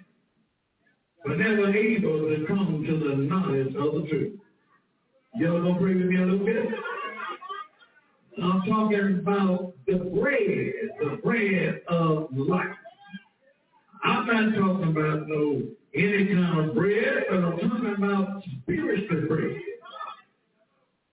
but 1.24 1.38
never 1.38 1.76
able 1.76 2.30
to 2.30 2.46
come 2.48 2.84
to 2.88 2.98
the 2.98 3.16
knowledge 3.16 3.76
of 3.76 3.94
the 3.94 4.08
truth. 4.10 4.40
Y'all 5.36 5.62
gonna 5.62 5.80
pray 5.80 5.96
with 5.96 6.06
me 6.06 6.18
a 6.18 6.26
little 6.26 6.46
bit? 6.46 6.66
I'm 8.42 8.62
talking 8.64 9.20
about 9.20 9.74
the 9.88 9.96
bread, 9.96 10.74
the 11.00 11.20
bread 11.24 11.82
of 11.88 12.28
life. 12.32 12.76
I'm 14.04 14.28
not 14.28 14.56
talking 14.56 14.90
about 14.90 15.28
no 15.28 15.64
any 15.96 16.28
kind 16.28 16.70
of 16.70 16.76
bread, 16.76 17.26
but 17.30 17.44
I'm 17.44 17.58
talking 17.58 17.96
about 17.98 18.44
spiritual 18.62 19.28
bread. 19.28 19.58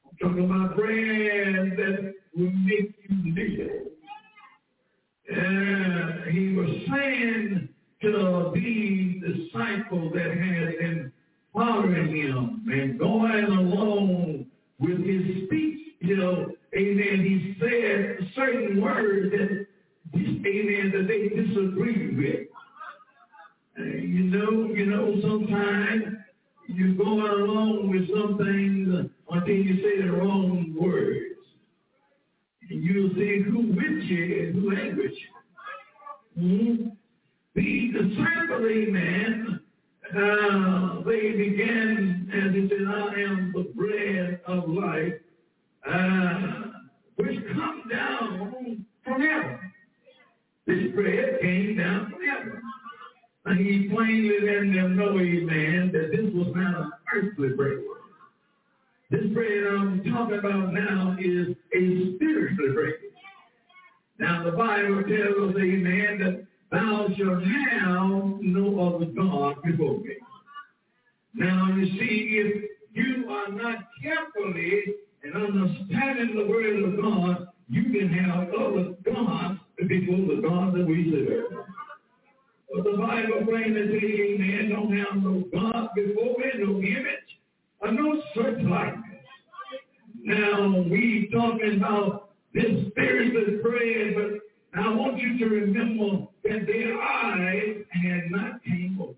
I'm 0.05 0.17
talking 0.21 0.45
about 0.45 0.77
bread 0.77 1.77
that 1.77 2.15
will 2.37 2.51
make 2.51 2.95
you 3.09 3.35
live. 3.35 3.83
And 5.29 6.31
he 6.31 6.55
was 6.55 6.69
saying 6.91 7.69
to 8.03 8.53
these 8.55 9.23
disciples 9.23 10.13
that 10.15 10.37
had 10.37 10.79
been 10.79 11.13
following 11.53 12.17
him 12.17 12.65
and 12.67 12.99
going 12.99 13.45
along 13.45 14.47
with 14.79 14.99
his 14.99 15.47
speech, 15.47 15.79
you 16.01 16.17
know, 16.17 16.53
amen, 16.77 17.21
he 17.21 17.57
said 17.61 18.29
certain 18.35 18.81
words 18.81 19.31
that, 19.31 19.67
amen, 20.15 20.93
that 20.95 21.07
they 21.07 21.29
disagreed 21.29 22.17
with. 22.17 22.49
You 23.79 24.25
know, 24.25 24.75
you 24.75 24.87
know, 24.87 25.21
sometimes 25.23 26.17
you're 26.67 26.95
going 26.95 27.27
along 27.27 27.91
with 27.91 28.09
some 28.09 28.37
things 28.39 29.11
until 29.31 29.55
you 29.55 29.77
say 29.77 30.03
the 30.03 30.13
wrong 30.13 30.75
words. 30.79 31.32
You'll 32.75 33.15
see 33.15 33.43
who 33.43 33.69
with 33.69 34.05
you 34.05 34.47
and 34.47 34.55
who 34.55 34.77
ain't 34.77 34.97
with 34.97 35.13
you. 35.13 35.29
Mm-hmm. 36.39 36.89
The 37.55 37.93
disciple, 37.93 38.67
amen, 38.67 39.61
uh, 40.17 41.03
they 41.05 41.33
began, 41.33 42.31
as 42.33 42.55
he 42.55 42.69
said, 42.69 42.87
I 42.89 43.21
am 43.21 43.53
the 43.55 43.65
bread 43.75 44.41
of 44.47 44.69
life, 44.69 45.15
uh, 45.87 46.73
which 47.17 47.39
come 47.55 47.83
down 47.91 48.87
from 49.05 49.21
heaven. 49.21 49.59
This 50.67 50.93
bread 50.95 51.41
came 51.43 51.77
down 51.77 52.11
from 52.11 52.27
heaven. 52.27 52.63
And 53.45 53.59
he 53.59 53.89
plainly 53.89 54.39
let 54.41 54.61
them 54.73 54.97
know, 54.97 55.19
amen, 55.19 55.91
that 55.93 56.11
this 56.13 56.33
was 56.33 56.55
not 56.55 56.81
an 56.81 56.93
earthly 57.15 57.49
bread. 57.51 57.79
This 59.13 59.27
bread 59.35 59.67
I'm 59.69 60.03
talking 60.05 60.39
about 60.39 60.73
now 60.73 61.15
is 61.21 61.49
a 61.77 62.15
spiritual 62.17 62.73
bread. 62.73 62.95
Now 64.19 64.43
the 64.43 64.53
Bible 64.53 65.03
tells 65.03 65.51
us, 65.51 65.61
amen, 65.61 66.19
that 66.21 66.47
thou 66.71 67.09
shalt 67.19 67.45
have 67.45 68.41
no 68.41 68.97
other 68.97 69.05
God 69.05 69.63
before 69.63 69.99
me. 69.99 70.17
Now 71.35 71.77
you 71.77 71.85
see, 71.99 72.41
if 72.41 72.71
you 72.95 73.29
are 73.29 73.53
not 73.53 73.85
carefully 74.03 74.83
and 75.25 75.35
understanding 75.35 76.35
the 76.35 76.47
word 76.47 76.83
of 76.83 77.03
God, 77.03 77.49
you 77.69 77.83
can 77.93 78.09
have 78.15 78.49
other 78.49 78.95
gods 79.05 79.61
before 79.77 80.37
the 80.37 80.41
God 80.41 80.73
that 80.73 80.87
we 80.87 81.13
serve. 81.13 81.67
But 82.75 82.85
the 82.85 82.97
Bible 82.97 83.45
plainly 83.47 84.01
says, 84.01 84.21
amen, 84.21 84.71
don't 84.71 84.97
have 84.97 85.23
no 85.23 85.45
God 85.53 85.91
before 85.95 86.39
me, 86.39 86.47
no 86.61 86.79
image, 86.79 87.42
or 87.83 87.93
no 87.93 88.23
likeness. 88.35 89.03
Now, 90.25 90.85
we 90.89 91.29
talking 91.33 91.79
about 91.79 92.31
this 92.55 92.65
spirit 92.91 93.33
spiritual 93.33 93.63
bread, 93.63 94.15
but 94.15 94.81
I 94.81 94.95
want 94.95 95.19
you 95.19 95.39
to 95.39 95.45
remember 95.47 96.27
that 96.45 96.67
their 96.67 97.01
eyes 97.01 97.77
had 97.91 98.31
not 98.31 98.63
came 98.65 98.99
open. 99.01 99.17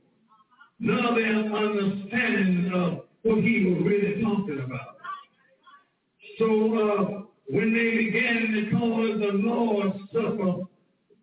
Nor 0.81 1.15
their 1.15 1.55
understanding 1.55 2.73
of 2.75 3.05
what 3.23 3.45
he 3.45 3.65
was 3.65 3.83
really 3.85 4.23
talking 4.23 4.63
about. 4.65 4.97
So 6.39 6.47
uh, 6.47 7.23
when 7.49 7.73
they 7.73 8.05
began 8.05 8.53
to 8.53 8.79
call 8.79 9.11
it 9.11 9.19
the 9.19 9.39
Lord's 9.39 9.99
Supper, 10.13 10.65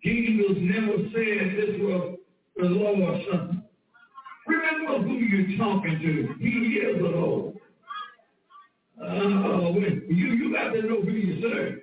Jesus 0.03 0.57
never 0.57 0.97
said 1.13 1.57
this 1.57 1.75
was 1.79 2.17
the 2.55 2.65
Lord's 2.65 3.25
Supper. 3.25 3.60
Remember 4.51 5.07
who 5.07 5.13
you're 5.13 5.57
talking 5.57 5.99
to. 5.99 6.43
He 6.43 6.49
is 6.75 6.97
the 7.01 7.07
Lord. 7.07 7.55
Uh, 9.01 9.79
you, 10.09 10.27
you 10.33 10.53
got 10.53 10.71
to 10.71 10.81
know 10.81 11.01
who 11.01 11.11
you 11.11 11.41
serve. 11.41 11.79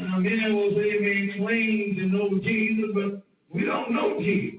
Now, 0.00 0.18
many 0.18 0.52
will 0.52 0.70
say 0.70 0.98
they 0.98 1.38
claim 1.38 1.96
to 1.96 2.06
know 2.06 2.38
Jesus, 2.42 2.90
but 2.94 3.22
we 3.54 3.66
don't 3.66 3.92
know 3.92 4.18
Jesus. 4.20 4.58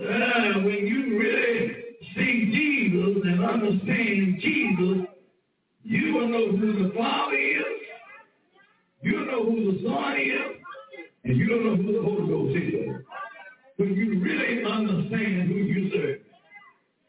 Uh, 0.00 0.60
when 0.60 0.86
you 0.86 1.18
really 1.18 1.74
see 2.14 2.50
Jesus 2.52 3.22
and 3.24 3.44
understand 3.44 4.40
Jesus, 4.40 5.06
you 5.82 6.14
will 6.14 6.28
know 6.28 6.56
who 6.56 6.88
the 6.88 6.94
Father 6.94 7.36
is, 7.36 7.64
you 9.02 9.26
know 9.26 9.44
who 9.44 9.72
the 9.72 9.88
Son 9.88 10.16
is, 10.16 10.56
and 11.24 11.36
you 11.36 11.48
don't 11.48 11.64
know 11.64 11.76
who 11.76 11.92
the 11.92 12.02
Holy 12.02 12.28
Ghost 12.28 12.56
is. 12.56 13.03
When 13.76 13.94
you 13.94 14.20
really 14.20 14.64
understand 14.64 15.48
who 15.48 15.54
you 15.54 15.90
serve. 15.90 16.18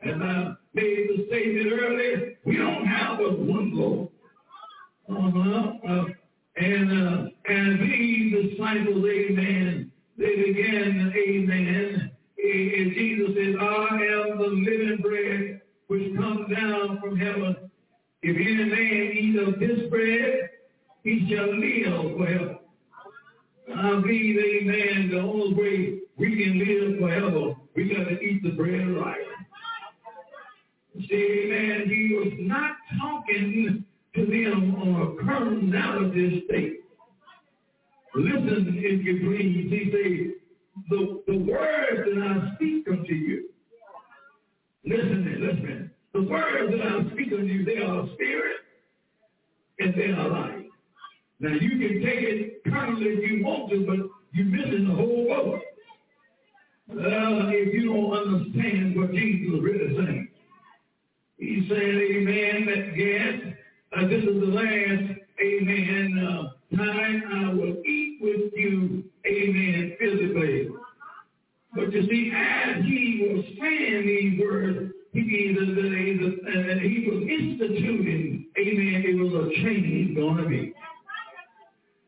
And 0.01 0.23
I 0.23 0.53
made 0.73 1.09
the 1.09 1.25
statement 1.27 1.71
earlier, 1.71 2.35
we 2.43 2.57
don't 2.57 2.85
have 2.85 3.17
but 3.19 3.39
one 3.39 3.75
Lord. 3.75 4.09
Uh-huh. 5.09 5.71
Uh, 5.87 6.05
and 6.57 6.91
uh, 6.91 7.29
and 7.47 7.79
these 7.79 8.51
disciples, 8.51 9.05
amen, 9.05 9.91
they 10.17 10.35
began, 10.35 11.13
amen, 11.15 12.11
and 12.37 12.93
Jesus 12.93 13.29
said, 13.35 13.55
I 13.59 13.87
am 13.95 14.37
the 14.37 14.47
living 14.47 14.99
bread 15.01 15.61
which 15.87 16.15
comes 16.15 16.51
down 16.53 16.99
from 17.01 17.17
heaven. 17.17 17.55
If 18.21 18.35
any 18.35 18.69
man 18.69 19.17
eat 19.17 19.39
of 19.39 19.59
this 19.59 19.89
bread, 19.89 20.49
he 21.03 21.27
shall 21.29 21.53
live 21.59 22.17
forever. 22.17 22.57
I 23.75 24.01
believe, 24.01 24.37
amen, 24.39 25.09
the 25.11 25.19
only 25.19 25.53
way 25.53 25.99
we 26.17 26.35
can 26.35 26.59
live 26.59 26.99
forever, 26.99 27.55
we 27.75 27.89
got 27.89 28.05
to 28.05 28.19
eat 28.19 28.43
the 28.43 28.51
bread 28.51 28.81
of 28.81 28.97
life. 28.97 29.17
See, 31.09 31.47
man, 31.49 31.89
he 31.89 32.15
was 32.15 32.33
not 32.39 32.71
talking 33.01 33.83
to 34.15 34.25
them 34.25 34.75
on 34.75 35.01
a 35.01 35.23
carnality 35.25 36.43
state. 36.47 36.79
Listen, 38.15 38.75
if 38.77 39.05
you 39.05 39.19
please, 39.27 39.69
he 39.69 39.91
said, 39.91 40.35
the, 40.89 41.21
the 41.27 41.37
words 41.37 42.09
that 42.09 42.21
I 42.23 42.55
speak 42.55 42.87
unto 42.89 43.13
you, 43.13 43.49
listen, 44.85 45.37
listen, 45.41 45.91
the 46.13 46.21
words 46.21 46.71
that 46.71 46.81
I 46.81 47.13
speak 47.13 47.33
unto 47.33 47.45
you, 47.45 47.65
they 47.65 47.79
are 47.79 48.07
spirit 48.13 48.57
and 49.79 49.93
they 49.95 50.11
are 50.11 50.29
life. 50.29 50.65
Now 51.41 51.53
you 51.53 51.71
can 51.71 52.01
take 52.05 52.23
it 52.23 52.63
carnally 52.63 53.07
if 53.07 53.29
you 53.29 53.43
want 53.45 53.69
to, 53.71 53.85
but 53.85 53.97
you're 54.31 54.45
missing 54.45 54.87
the 54.87 54.95
whole 54.95 55.25
boat. 55.27 55.61
Uh, 56.91 57.49
if 57.49 57.73
you 57.73 57.91
don't 57.91 58.13
understand 58.13 58.95
what 58.95 59.11
Jesus 59.11 59.59
really 59.59 59.95
saying. 59.97 60.27
He 61.39 61.65
said, 61.67 61.79
amen, 61.79 62.65
that 62.67 62.95
yes, 62.95 63.55
uh, 63.97 64.07
this 64.07 64.21
is 64.23 64.39
the 64.39 64.53
last, 64.53 65.19
amen, 65.41 66.27
uh, 66.27 66.77
time 66.77 67.23
I 67.33 67.53
will 67.53 67.81
eat 67.85 68.19
with 68.21 68.53
you, 68.53 69.03
amen, 69.25 69.97
physically. 69.99 70.69
But 71.73 71.91
you 71.91 72.07
see, 72.07 72.31
as 72.33 72.85
he 72.85 73.27
was 73.33 73.45
saying 73.59 74.05
these 74.05 74.39
words, 74.39 74.91
he, 75.11 75.21
he 75.21 75.55
was 77.09 77.23
instituting, 77.27 78.45
amen, 78.59 79.03
it 79.05 79.17
was 79.17 79.33
a 79.33 79.49
change 79.63 80.15
going 80.15 80.37
to 80.37 80.47
be. 80.47 80.73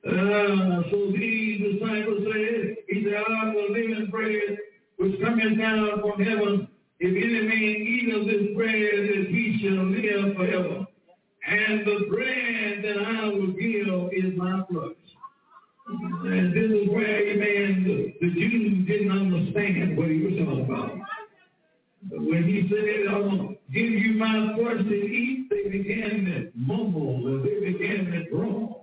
Uh, 0.07 0.83
so 0.89 1.11
these 1.11 1.59
disciples 1.59 2.23
said, 2.23 2.75
he 2.87 3.03
said, 3.03 3.15
I 3.27 3.47
am 3.47 3.53
the 3.53 3.67
living 3.73 4.07
bread 4.09 4.57
which 4.97 5.19
cometh 5.21 5.57
down 5.57 6.01
from 6.01 6.23
heaven. 6.23 6.67
If 6.99 7.11
any 7.11 7.41
man 7.47 7.51
eat 7.51 8.15
of 8.15 8.25
this 8.25 8.55
bread, 8.55 8.73
that 8.73 9.27
he 9.29 9.59
shall 9.61 9.83
live 9.85 10.35
forever. 10.37 10.87
And 11.45 11.85
the 11.85 12.05
bread 12.09 12.83
that 12.83 13.05
I 13.05 13.25
will 13.27 13.47
give 13.47 14.13
is 14.13 14.37
my 14.37 14.63
flesh. 14.71 14.95
And 15.89 16.53
this 16.53 16.71
is 16.71 16.89
where, 16.89 17.27
amen, 17.27 17.83
the, 17.83 18.13
the 18.21 18.33
Jews 18.33 18.87
didn't 18.87 19.11
understand 19.11 19.97
what 19.97 20.09
he 20.09 20.21
was 20.21 20.33
talking 20.37 20.65
about. 20.65 20.91
When 22.09 22.43
he 22.43 22.67
said, 22.69 22.97
to 23.11 23.55
give 23.73 23.91
you 23.91 24.13
my 24.13 24.55
flesh 24.55 24.83
to 24.83 24.95
eat, 24.95 25.49
they 25.49 25.69
began 25.69 26.25
to 26.25 26.51
mumble, 26.55 27.27
and 27.27 27.43
they 27.43 27.71
began 27.71 28.11
to 28.11 28.29
groan. 28.29 28.76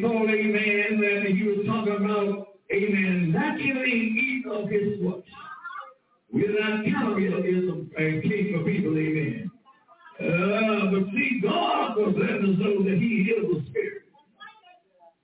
Thought, 0.00 0.30
amen, 0.30 1.00
that 1.00 1.24
he 1.26 1.42
was 1.44 1.66
talking 1.66 1.96
about, 1.96 2.48
amen, 2.72 3.32
naturally 3.32 3.90
eat 3.90 4.46
of 4.46 4.68
his 4.68 5.00
flesh. 5.00 5.24
Without 6.30 6.84
cannibalism 6.84 7.90
and 7.96 8.22
king 8.22 8.52
for 8.54 8.64
people, 8.64 8.96
amen. 8.96 9.50
Uh, 10.20 10.90
but 10.90 11.10
see, 11.12 11.40
God 11.42 11.96
was 11.96 12.14
letting 12.18 12.54
us 12.54 12.58
know 12.58 12.82
that 12.84 12.98
he 12.98 13.32
is 13.32 13.46
the 13.48 13.70
spirit. 13.70 14.02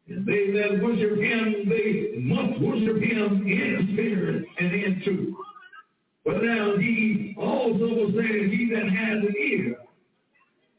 And 0.08 0.26
they 0.26 0.50
that 0.52 0.82
worship 0.82 1.18
him, 1.18 1.68
they 1.68 2.18
must 2.20 2.60
worship 2.60 3.02
him 3.02 3.46
in 3.46 3.90
spirit 3.92 4.44
and 4.58 4.72
in 4.72 5.02
truth. 5.04 5.34
But 6.24 6.42
now 6.42 6.76
he 6.76 7.34
also 7.38 7.84
was 7.84 8.14
saying, 8.16 8.50
he 8.50 8.70
that 8.74 8.88
has 8.88 9.18
an 9.18 9.34
ear, 9.38 9.76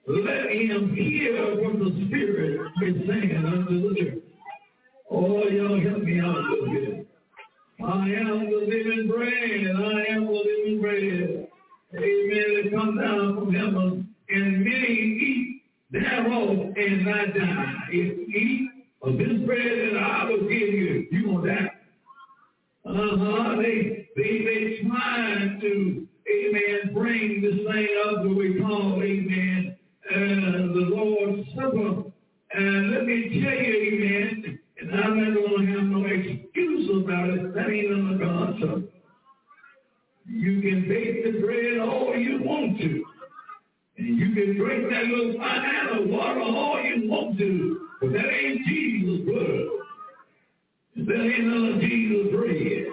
let 0.07 0.51
him 0.51 0.95
hear 0.95 1.63
what 1.63 1.79
the 1.79 2.05
Spirit 2.07 2.61
is 2.83 3.07
saying 3.07 3.45
unto 3.45 3.89
the 3.89 3.95
church. 3.95 4.23
Oh, 5.09 5.47
y'all 5.47 5.81
help 5.81 6.03
me 6.03 6.19
out 6.19 6.35
a 6.35 6.41
little 6.41 6.67
bit. 6.67 7.07
I 7.83 8.07
am 8.09 8.49
the 8.49 8.65
living 8.67 9.07
bread. 9.07 9.75
I 9.75 10.13
am 10.13 10.25
the 10.25 10.31
living 10.31 10.81
bread. 10.81 11.47
Amen. 11.93 12.45
It 12.65 12.73
comes 12.73 12.99
down 12.99 13.35
from 13.35 13.53
heaven, 13.53 14.15
and 14.29 14.59
many 14.59 14.93
eat 14.93 15.63
thereof 15.91 16.73
and 16.75 17.05
not 17.05 17.33
die. 17.33 17.73
If 17.89 18.17
you 18.17 18.25
eat 18.35 18.69
of 19.01 19.17
this 19.17 19.45
bread 19.45 19.93
that 19.93 20.01
I 20.01 20.29
will 20.29 20.41
give 20.41 20.49
you, 20.49 21.07
you 21.11 21.29
will 21.29 21.41
die. 21.45 21.71
Uh-huh. 22.85 23.55
They, 23.57 24.07
they, 24.15 24.43
they 24.45 24.87
trying 24.87 25.59
to, 25.61 26.07
amen, 26.31 26.93
bring 26.93 27.41
this 27.41 27.55
thing 27.55 27.87
up 28.07 28.23
that 28.23 28.35
we 28.35 28.59
call, 28.59 29.01
amen, 29.01 29.74
and 30.13 30.75
the 30.75 30.95
Lord's 30.95 31.47
Supper. 31.55 32.03
And 32.53 32.91
let 32.91 33.05
me 33.05 33.41
tell 33.41 33.53
you, 33.53 33.73
amen, 33.93 34.59
and 34.79 34.91
I'm 34.95 35.17
not 35.17 35.33
going 35.33 35.65
to 35.65 35.71
have 35.73 35.83
no 35.83 36.05
excuse 36.05 37.03
about 37.03 37.29
it. 37.29 37.53
That 37.53 37.69
ain't 37.69 37.91
no 37.91 38.17
God's 38.17 38.59
Supper. 38.61 38.81
You 40.27 40.61
can 40.61 40.87
bake 40.87 41.23
the 41.23 41.39
bread 41.39 41.79
all 41.79 42.15
you 42.15 42.41
want 42.43 42.77
to. 42.79 43.05
And 43.97 44.17
you 44.17 44.33
can 44.33 44.57
drink 44.57 44.89
that 44.89 45.05
little 45.05 45.33
banana 45.33 46.07
water 46.07 46.41
all 46.41 46.81
you 46.81 47.09
want 47.09 47.37
to. 47.37 47.87
But 48.01 48.11
that 48.13 48.25
ain't 48.25 48.65
Jesus' 48.65 49.25
word. 49.27 49.67
That 50.97 51.21
ain't 51.21 51.51
under 51.51 51.79
Jesus' 51.79 52.31
bread. 52.31 52.85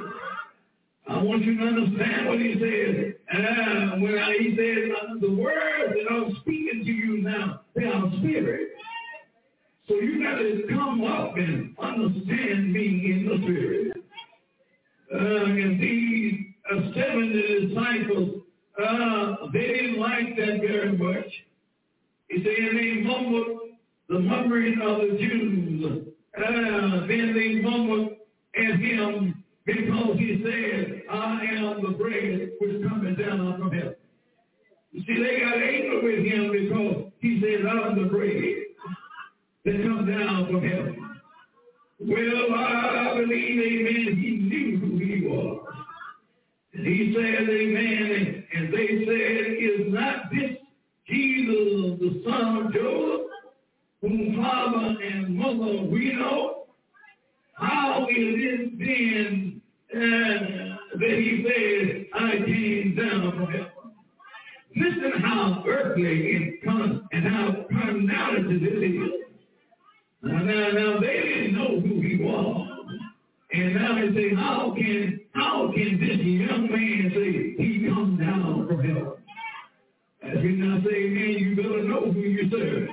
I 1.09 1.23
want 1.23 1.45
you 1.45 1.57
to 1.59 1.65
understand 1.65 2.29
what 2.29 2.39
he 2.39 2.55
says. 2.55 3.12
Uh, 3.33 3.97
when 3.97 4.19
he 4.41 4.55
says, 4.57 5.21
the 5.21 5.31
words 5.31 5.95
that 5.95 6.13
I'm 6.13 6.37
speaking 6.43 6.85
to 6.85 6.93
you 6.93 7.23
now, 7.23 7.63
they 7.75 7.85
are 7.85 8.13
spirit. 8.19 8.69
So 9.89 9.95
you 9.95 10.23
got 10.23 10.37
to 10.37 10.67
come 10.69 11.03
up 11.05 11.37
and 11.37 11.75
understand 11.79 12.73
me 12.73 13.11
in 13.11 13.27
the 13.27 13.43
spirit. 13.43 13.97
Uh, 15.15 15.45
and 15.45 15.81
these 15.81 16.47
uh, 16.71 16.93
70 16.95 17.69
disciples, 17.69 18.43
uh, 18.83 19.37
they 19.53 19.67
didn't 19.67 19.99
like 19.99 20.37
that 20.37 20.61
very 20.61 20.93
much. 20.93 21.33
He 22.29 22.39
said, 22.39 22.77
they 22.77 23.03
mumbled 23.03 23.61
the 24.09 24.19
murmuring 24.21 24.81
of 24.83 24.99
the 24.99 25.17
Jews. 25.19 26.07
Uh, 26.37 27.07
then 27.07 27.35
they 27.35 27.61
mumbled 27.63 28.13
at 28.57 28.79
him 28.79 29.42
because 29.65 30.19
he 30.19 30.43
said, 30.45 31.03
I 31.11 31.45
am 31.57 31.83
the 31.83 31.97
bread 31.97 32.51
which 32.61 32.89
cometh 32.89 33.19
down 33.19 33.59
from 33.59 33.71
heaven. 33.71 33.95
You 34.93 35.03
see, 35.07 35.23
they 35.23 35.41
got 35.41 35.55
angry 35.55 36.03
with 36.03 36.27
him 36.27 36.53
because 36.53 37.13
he 37.21 37.41
said, 37.41 37.67
I'm 37.67 38.03
the 38.03 38.09
bread 38.09 38.63
that 39.65 39.83
comes 39.83 40.09
down 40.09 40.47
from 40.47 40.63
heaven. 40.63 41.21
Well, 42.01 42.55
I 42.59 43.15
believe, 43.17 43.61
amen, 43.61 44.17
he 44.17 44.31
knew 44.43 44.79
who 44.79 44.99
he 44.99 45.27
was. 45.27 45.67
And 46.75 46.87
he 46.87 47.15
said, 47.15 47.49
amen, 47.49 48.45
and 48.55 48.75
they 48.75 48.89
said, 49.07 49.87
is 49.87 49.93
not 49.93 50.31
this 50.33 50.57
Jesus, 51.07 51.99
the 52.01 52.23
son 52.25 52.67
of 52.67 52.73
Joseph, 52.73 53.27
whom 54.01 54.37
father 54.37 54.97
and 55.03 55.37
mother 55.37 55.83
we 55.85 56.15
know? 56.15 56.67
How 57.55 58.07
is 58.09 58.17
it 58.17 58.79
then 58.79 59.52
uh, 59.95 60.99
that 60.99 61.19
he 61.19 61.45
says, 61.47 62.07
I 62.15 62.37
came 62.47 62.95
down 62.97 63.33
from 63.33 63.47
heaven? 63.47 63.69
Listen 64.75 65.13
how 65.23 65.63
earthly 65.67 66.33
it 66.33 66.65
comes 66.65 67.03
and 67.13 67.25
how 67.27 67.67
carnality 67.71 68.59
this 68.59 68.73
is. 68.73 69.23
Now, 70.23 70.39
now, 70.39 70.71
now, 70.71 71.01
they 71.01 71.21
didn't 71.23 71.55
know 71.57 71.81
who 71.81 72.01
he 72.01 72.17
was. 72.23 72.69
And 73.53 73.75
now 73.75 73.95
they 74.01 74.15
say, 74.15 74.35
how 74.35 74.75
can, 74.77 75.21
how 75.35 75.73
can 75.75 76.01
this 76.01 76.25
young 76.25 76.71
man 76.71 77.13
say 77.15 77.63
he 77.63 77.87
come 77.87 78.17
down 78.19 78.67
from 78.67 78.83
heaven? 78.83 79.13
As 80.23 80.43
we 80.43 80.53
now 80.57 80.81
say, 80.89 81.09
man, 81.09 81.31
you 81.39 81.57
better 81.57 81.83
know 81.83 82.11
who 82.13 82.21
you 82.21 82.49
serve. 82.51 82.89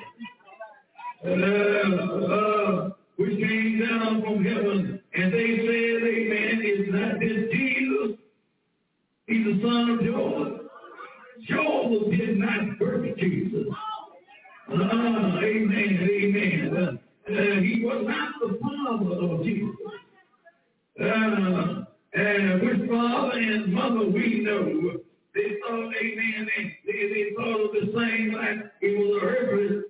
Uh, 1.26 2.34
uh, 2.34 2.90
which 3.18 3.38
came 3.40 3.80
down 3.86 4.22
from 4.22 4.44
heaven, 4.44 5.02
and 5.14 5.34
they 5.34 5.69
He's 9.30 9.46
the 9.46 9.62
son 9.62 9.90
of 9.92 10.02
Joseph. 10.02 10.62
Joseph 11.48 12.18
did 12.18 12.40
not 12.40 12.80
birth 12.80 13.16
Jesus. 13.18 13.68
Uh, 14.72 14.74
amen, 14.74 16.10
amen. 16.12 16.76
Uh, 16.76 17.32
uh, 17.32 17.62
he 17.62 17.84
was 17.86 18.08
not 18.08 18.34
the 18.42 18.58
father 18.60 19.16
of 19.16 19.44
Jesus. 19.44 19.76
Uh, 21.00 21.86
and 22.14 22.62
which 22.64 22.90
father 22.90 23.38
and 23.38 23.72
mother 23.72 24.10
we 24.10 24.40
know. 24.40 24.98
They 25.36 25.58
thought, 25.62 25.94
amen, 25.96 26.48
they, 26.58 26.78
they, 26.88 27.08
they 27.14 27.30
thought 27.38 27.66
of 27.66 27.72
the 27.72 27.94
same 27.96 28.34
like 28.34 28.72
it 28.82 28.98
was 28.98 29.22
a 29.22 29.26
earthly 29.28 29.82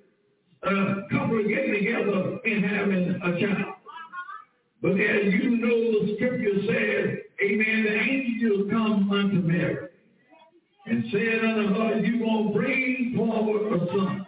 uh, 0.63 0.95
couple 1.09 1.47
getting 1.47 1.75
together 1.75 2.39
and 2.43 2.65
having 2.65 3.21
a 3.23 3.39
child. 3.39 3.75
But 4.81 4.99
as 4.99 5.33
you 5.33 5.57
know, 5.57 6.05
the 6.05 6.15
scripture 6.17 6.59
says, 6.67 7.28
amen, 7.43 7.83
the 7.83 7.99
angel 7.99 8.67
come 8.69 9.11
unto 9.11 9.37
Mary 9.47 9.87
and 10.85 11.05
said 11.11 11.45
unto 11.45 11.73
her, 11.73 11.99
you 11.99 12.19
to 12.19 12.53
bring 12.53 13.13
forward 13.15 13.81
a 13.81 13.85
son, 13.87 14.25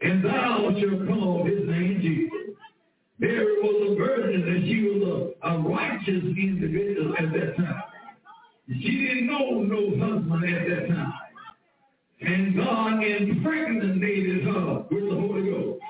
and 0.00 0.24
thou 0.24 0.70
shalt 0.78 1.06
call 1.06 1.44
his 1.44 1.66
name 1.68 2.00
Jesus. 2.00 2.56
Mary 3.18 3.60
was 3.60 3.92
a 3.92 3.94
virgin 3.96 4.48
and 4.48 4.66
she 4.66 4.82
was 4.82 5.34
a, 5.42 5.48
a 5.48 5.58
righteous 5.60 6.24
individual 6.24 7.14
at 7.18 7.32
that 7.34 7.56
time. 7.56 7.82
She 8.66 9.06
didn't 9.06 9.26
know 9.26 9.60
no 9.60 9.90
husband 9.98 10.44
at 10.44 10.68
that 10.68 10.88
time. 10.88 11.12
And 12.22 12.56
God 12.56 13.02
impregnated 13.02 14.44
her 14.44 14.84
with 14.90 15.04
the 15.04 15.16
Holy 15.16 15.50
Ghost. 15.50 15.82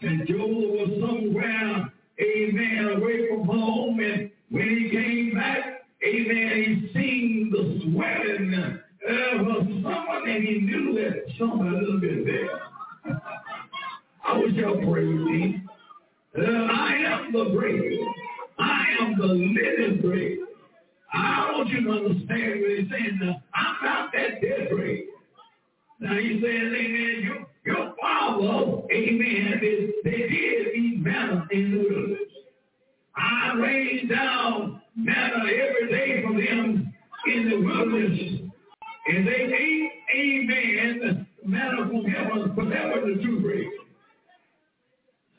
And 0.00 0.26
Joseph 0.26 0.40
was 0.40 0.88
somewhere, 1.00 1.92
amen, 2.20 2.88
away 2.96 3.28
from 3.28 3.44
home. 3.44 4.00
And 4.00 4.30
when 4.52 4.68
he 4.68 4.90
came 4.90 5.34
back, 5.34 5.82
amen, 6.06 6.52
he 6.62 6.90
seen 6.92 7.50
the 7.50 7.80
sweating 7.90 8.52
of 8.54 9.66
someone 9.82 10.28
and 10.28 10.44
he 10.44 10.58
knew 10.60 10.94
that 10.94 11.24
somebody 11.38 11.74
a 11.76 11.80
little 11.80 12.00
bit 12.00 12.26
there. 12.26 13.14
I 14.24 14.38
wish 14.38 14.52
y'all 14.54 14.76
pray 14.92 15.04
me. 15.04 15.62
Uh, 16.38 16.42
I 16.42 16.94
am 17.06 17.32
the 17.32 17.44
bread. 17.56 17.82
I 18.58 18.84
am 19.00 19.18
the 19.18 19.26
living 19.26 20.00
bread. 20.02 20.38
I 21.14 21.50
want 21.52 21.68
you 21.70 21.84
to 21.84 21.90
understand 21.90 22.60
what 22.60 22.70
he's 22.78 22.90
saying 22.90 23.18
now. 23.22 23.42
I'm 23.54 23.84
not 23.84 24.12
that 24.12 24.40
dead 24.42 24.68
bread. 24.70 24.98
Now 26.00 26.18
he 26.18 26.40
says, 26.40 26.72
amen, 26.74 27.22
your, 27.22 27.46
your 27.64 27.94
father, 28.00 28.82
amen, 28.92 29.58
they, 29.60 29.88
they 30.04 30.16
did 30.28 30.74
eat 30.74 30.98
manna 31.00 31.46
in 31.50 31.70
the 31.72 31.78
wilderness. 31.78 32.31
I 33.16 33.52
rained 33.54 34.08
down 34.08 34.82
manna 34.96 35.44
every 35.44 35.88
day 35.90 36.22
for 36.22 36.32
them 36.32 36.92
in 37.26 37.50
the 37.50 37.56
wilderness. 37.56 38.40
And 39.06 39.26
they 39.26 39.32
ate, 39.32 39.90
amen, 40.16 41.26
manna 41.44 41.88
from 41.88 42.04
heaven, 42.04 42.52
but 42.54 42.68
that 42.70 42.86
was 42.86 43.16
the 43.16 43.22
true 43.22 43.40
bread. 43.40 43.66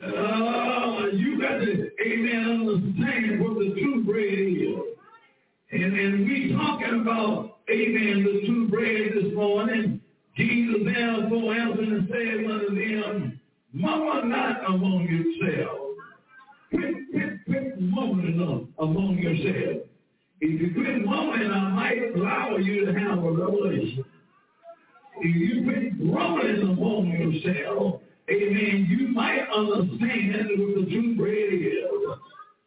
Uh, 0.03 1.07
you 1.13 1.41
got 1.41 1.59
to, 1.59 1.89
amen, 2.05 2.67
understand 2.67 3.41
what 3.41 3.57
the 3.57 3.74
true 3.80 4.03
bread 4.03 4.34
is. 4.34 4.80
And, 5.71 5.97
and 5.97 6.26
we 6.26 6.53
talking 6.53 7.01
about, 7.01 7.59
amen, 7.71 8.24
the 8.24 8.45
true 8.45 8.67
bread 8.67 9.11
this 9.15 9.34
morning. 9.34 10.01
Jesus 10.36 10.82
therefore 10.84 11.53
answered 11.53 11.88
and 11.88 12.09
said 12.09 12.51
unto 12.51 12.76
them, 12.76 13.39
Murmur 13.71 14.26
not 14.26 14.65
among 14.67 15.07
yourselves. 15.07 15.84
Quit, 17.94 18.10
quit 18.10 18.68
among 18.80 19.18
yourselves. 19.20 19.88
If 20.41 20.62
you 20.62 20.74
quit 20.74 21.06
mumbling, 21.06 21.52
I 21.52 21.70
might 21.70 22.16
allow 22.16 22.58
you 22.58 22.86
to 22.86 23.00
have 23.00 23.20
a 23.20 23.32
revelation. 23.32 24.04
If 25.22 25.36
you 25.36 25.64
quit 25.64 25.98
grumbling 26.00 26.62
among 26.62 27.08
yourselves, 27.12 28.02
amen, 28.30 28.88
you 28.89 29.08
might 29.10 29.46
understand 29.56 30.50
what 30.58 30.76
the 30.76 30.91
true 30.91 31.16
bread 31.16 31.54
is. 31.54 31.74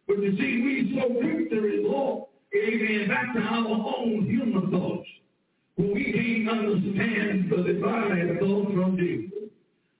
But 0.06 0.22
you 0.22 0.36
see, 0.36 0.62
we 0.62 0.96
so 0.96 1.12
quick 1.14 1.50
to 1.50 1.60
resort, 1.60 2.28
amen, 2.54 3.08
back 3.08 3.34
to 3.34 3.40
our 3.40 3.94
own 3.98 4.26
human 4.26 4.70
thoughts. 4.70 5.08
When 5.76 5.92
we 5.92 6.12
can't 6.12 6.48
understand 6.48 7.50
the 7.50 7.72
divine 7.72 8.38
thought 8.38 8.72
from 8.72 8.96
Jesus. 8.96 9.50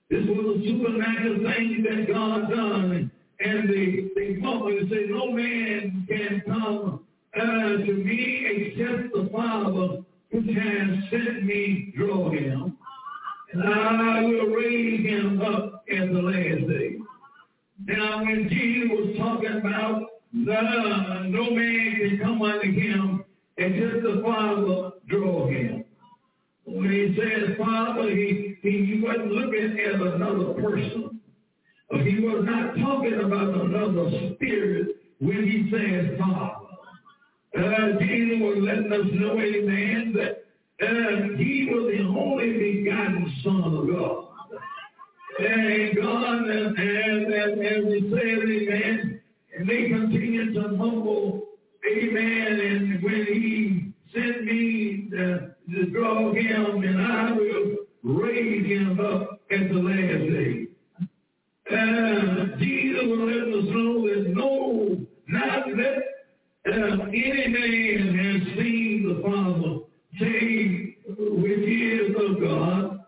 This 0.09 0.25
was 0.25 0.57
a 0.57 0.63
supernatural 0.65 1.43
thing 1.43 1.83
that 1.83 2.07
God 2.07 2.49
done. 2.49 3.11
And 3.39 3.69
they, 3.69 4.09
they 4.15 4.41
come 4.41 4.67
and 4.67 4.89
say, 4.89 5.05
no 5.09 5.31
man 5.31 6.05
can 6.09 6.41
come 6.47 7.05
uh, 7.35 7.41
to 7.41 7.93
me 7.93 8.45
except 8.49 9.13
the 9.13 9.29
Father 9.31 9.99
which 10.31 10.55
has 10.57 10.89
sent 11.11 11.45
me 11.45 11.93
draw 11.95 12.29
him. 12.31 12.77
And 13.53 13.63
I 13.63 14.21
will 14.23 14.47
raise 14.47 15.05
him 15.05 15.41
up 15.41 15.83
in 15.87 16.13
the 16.13 16.21
last 16.21 16.67
day. 16.67 16.97
Now, 17.85 18.23
when 18.23 18.49
Jesus 18.49 18.89
was 18.91 19.15
talking 19.17 19.57
about 19.59 20.03
no, 20.33 21.23
no 21.29 21.51
man 21.51 21.95
can 21.97 22.19
come 22.21 22.41
unto 22.41 22.71
him 22.71 23.23
except 23.57 24.03
the 24.03 24.21
Father 24.23 24.91
draw 25.07 25.47
him. 25.47 25.85
When 26.65 26.91
he 26.91 27.15
said 27.17 27.57
Father, 27.57 28.09
he, 28.09 28.57
he, 28.61 28.85
he 28.85 29.01
wasn't 29.01 29.31
looking 29.31 29.79
at 29.79 30.01
another 30.01 30.53
person. 30.61 31.16
He 31.89 32.19
was 32.19 32.43
not 32.43 32.75
talking 32.75 33.13
about 33.23 33.53
another 33.65 34.09
spirit 34.35 34.97
when 35.19 35.43
he 35.43 35.69
said 35.71 36.17
Father. 36.19 36.67
Uh, 37.57 37.97
Jesus 37.99 38.39
was 38.41 38.57
letting 38.59 38.91
us 38.91 39.07
know, 39.13 39.39
amen, 39.39 40.13
that 40.13 40.45
uh, 40.85 41.37
he 41.37 41.69
was 41.71 41.91
the 41.95 42.03
only 42.03 42.53
begotten 42.53 43.33
Son 43.43 43.63
of 43.63 43.87
God. 43.87 44.25
And 45.39 45.95
God, 45.95 46.49
and, 46.49 46.77
and, 46.77 47.33
and, 47.33 47.61
and 47.65 47.87
we 47.87 48.11
said, 48.11 48.37
amen, 48.49 49.21
and 49.57 49.69
they 49.69 49.87
continue 49.87 50.53
to 50.53 50.67
mumble, 50.69 51.43
amen, 51.89 52.59
and 52.59 53.01
when 53.03 53.25
he 53.25 53.93
sent 54.13 54.43
me 54.43 55.07
to, 55.11 55.55
to 55.73 55.85
draw 55.91 56.33
him, 56.33 56.83
and 56.83 57.01
I 57.01 57.31
will 57.31 57.77
and 61.69 62.57
Jesus 62.59 63.03
will 63.03 63.17
know 63.17 64.07
that 64.07 64.33
no, 64.33 64.97
not 65.27 65.65
that 65.75 66.07
any 66.65 67.47
man 67.47 68.15
has 68.15 68.57
seen 68.57 69.07
the 69.07 69.21
Father, 69.21 69.79
save 70.17 70.95
which 71.17 71.67
is 71.67 72.15
of 72.15 72.41
God, 72.41 73.05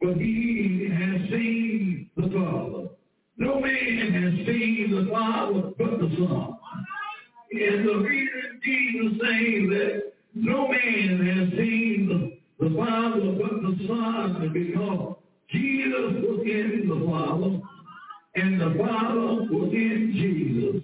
but 0.00 0.16
he 0.16 0.88
has 0.92 1.30
seen 1.30 2.10
the 2.16 2.22
Father. 2.22 2.88
No 3.36 3.60
man 3.60 4.12
has 4.12 4.46
seen 4.46 4.90
the 4.90 5.10
Father 5.10 5.72
but 5.78 5.98
the 6.00 6.16
Son. 6.16 6.56
And 7.52 7.88
the 7.88 8.28
Jesus 8.64 9.18
saying 9.22 9.70
that 9.70 10.12
no 10.34 10.68
man 10.68 11.26
has 11.26 11.50
seen 11.58 12.38
the 12.58 12.74
Father 12.76 13.32
but 13.38 13.62
the 13.62 13.86
Son 13.86 14.50
because 14.52 15.16
Jesus 15.50 16.22
was 16.22 16.40
in 16.44 16.88
the 16.88 17.06
Father 17.06 17.69
and 18.34 18.60
the 18.60 18.74
Father 18.78 19.46
was 19.50 19.72
in 19.72 20.12
Jesus. 20.14 20.82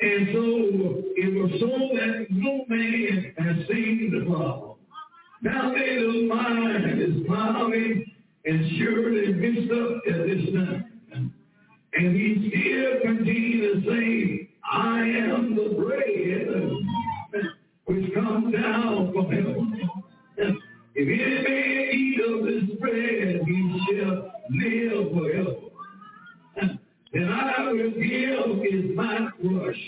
And 0.00 0.28
so 0.32 1.02
it 1.16 1.34
was 1.34 1.50
so 1.60 1.66
that 1.96 2.26
no 2.30 2.64
man 2.68 3.34
has 3.38 3.66
seen 3.68 4.12
the 4.12 4.30
Father. 4.30 4.74
Now 5.42 5.72
their 5.72 6.10
mind 6.26 7.00
is 7.00 7.26
cloudy 7.26 8.16
and 8.44 8.70
surely 8.78 9.32
mixed 9.32 9.72
up 9.72 10.02
at 10.08 10.26
this 10.26 10.54
time. 10.54 11.32
And 11.94 12.14
he 12.14 12.50
still 12.50 13.00
continues 13.02 13.84
to 13.84 13.90
say, 13.90 14.50
I 14.70 15.00
am 15.00 15.56
the 15.56 15.74
bread 15.74 16.48
which 17.86 18.14
comes 18.14 18.54
down 18.54 19.12
from 19.12 19.30
heaven. 19.32 19.90
If 20.36 21.08
any 21.08 21.42
man 21.42 21.88
eat 21.92 22.20
of 22.28 22.44
this 22.44 22.78
bread, 22.78 23.40
he 23.46 23.58
shall 23.88 24.32
live 24.50 24.97
Will 27.88 28.56
give 28.56 28.64
is 28.66 28.94
my 28.94 29.28
flesh. 29.40 29.82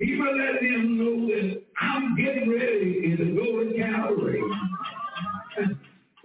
Even 0.00 0.38
let 0.38 0.62
know 0.62 1.26
that 1.26 1.62
I'm 1.80 2.14
getting 2.16 2.48
ready 2.48 3.16
to 3.16 3.24
go 3.34 3.64
to 3.64 3.76
Calvary. 3.76 4.40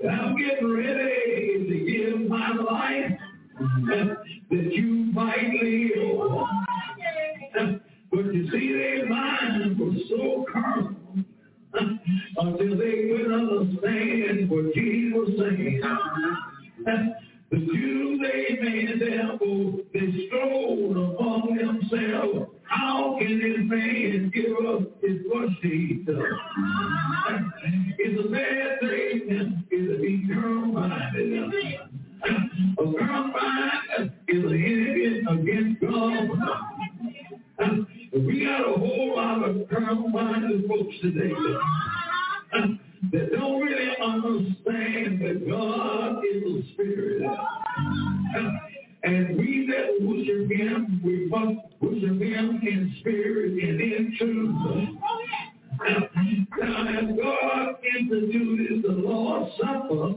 I'm 0.08 0.38
getting 0.38 0.72
ready 0.72 1.66
to 1.68 1.92
give 1.92 2.30
my 2.30 2.50
life 2.52 3.18
that 4.50 4.74
you 4.74 4.88
might 5.14 5.52
live. 5.64 6.46
But 8.12 8.26
you 8.34 8.52
see, 8.52 8.72
their 8.72 9.10
minds 9.10 9.80
were 9.80 9.94
so 10.10 10.46
carnal 10.54 10.96
until 12.38 12.78
they 12.78 13.08
could 13.10 13.34
understand 13.34 14.50
what 14.50 14.74
Jesus 14.76 15.30
was. 16.86 17.14
The 17.54 17.60
Jews, 17.60 18.20
they 18.20 18.58
made 18.60 19.00
therefore, 19.00 19.78
they 19.94 20.26
strove 20.26 20.98
among 20.98 21.56
themselves. 21.56 22.50
How 22.64 23.16
can 23.20 23.40
this 23.40 23.60
man 23.70 24.32
give 24.34 24.58
up 24.66 24.82
his 25.04 25.20
eat? 25.64 26.08
It's 28.00 28.20
a 28.20 28.28
bad 28.28 28.80
thing 28.80 29.64
to 29.70 29.98
be 30.02 30.28
carnal-minded. 30.34 31.54
A 32.24 32.84
carnal-mind 32.98 34.12
is 34.30 34.44
an 34.44 34.54
enemy 34.66 35.06
against 35.30 35.82
God. 35.82 36.30
We 38.14 38.46
got 38.46 38.62
a 38.62 38.80
whole 38.80 39.16
lot 39.16 39.48
of 39.48 39.70
carnal-minded 39.70 40.68
folks 40.68 40.96
today 41.04 41.34
that 43.12 43.32
don't 43.32 43.62
really 43.62 43.90
understand 44.02 45.22
that 45.22 45.48
God 45.50 46.22
is 46.26 46.44
a 46.44 46.74
spirit. 46.74 47.30
And 49.04 49.38
we 49.38 49.68
that 49.68 50.08
worship 50.08 50.50
him, 50.50 51.02
we 51.04 51.28
must 51.28 51.68
worship 51.82 52.22
him 52.22 52.62
in 52.64 52.96
spirit 53.02 53.52
and 53.52 53.82
in 53.82 54.16
truth. 54.18 54.56
Now, 56.60 56.88
as 56.88 57.06
God 57.22 57.76
introduces 58.00 58.84
the 58.84 58.92
Lord's 58.94 59.52
Supper, 59.58 60.16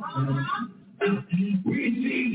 we 1.64 1.94
see 2.02 2.25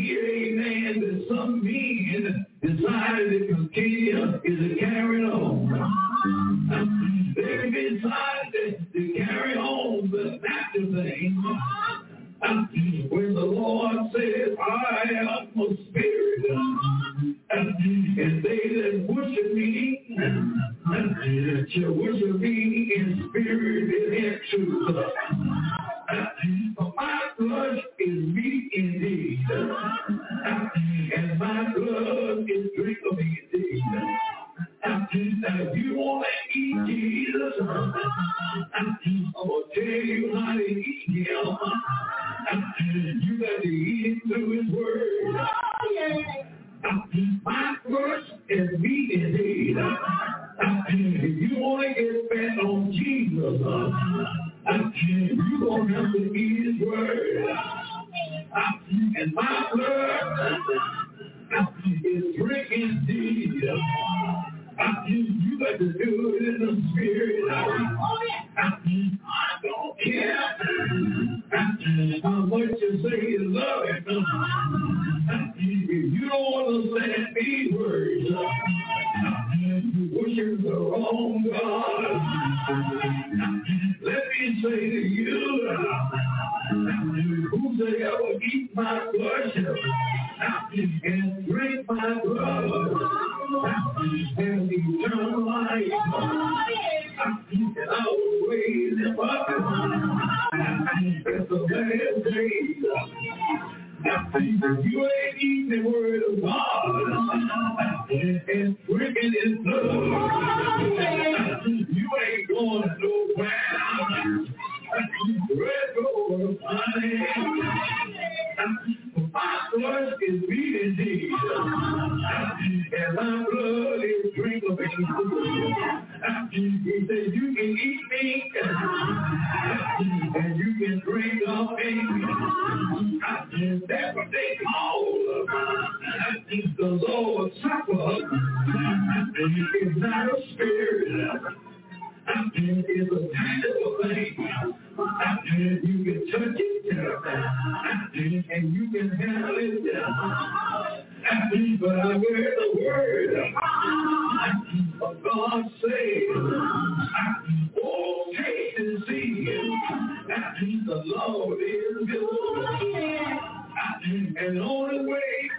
And 164.42 164.60
on 164.60 164.98
the 164.98 165.04
way 165.04 165.52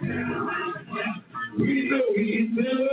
we 1.57 1.89
know 1.89 2.03
he's 2.17 2.49
good, 2.53 2.92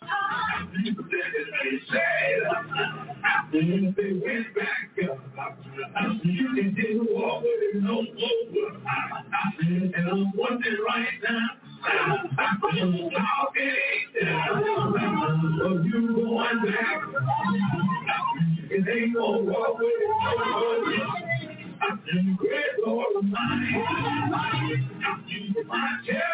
Great 22.39 22.79
Lord 22.87 23.17
of 23.17 23.25
mine, 23.25 23.75
I 25.71 25.99
tell 26.07 26.34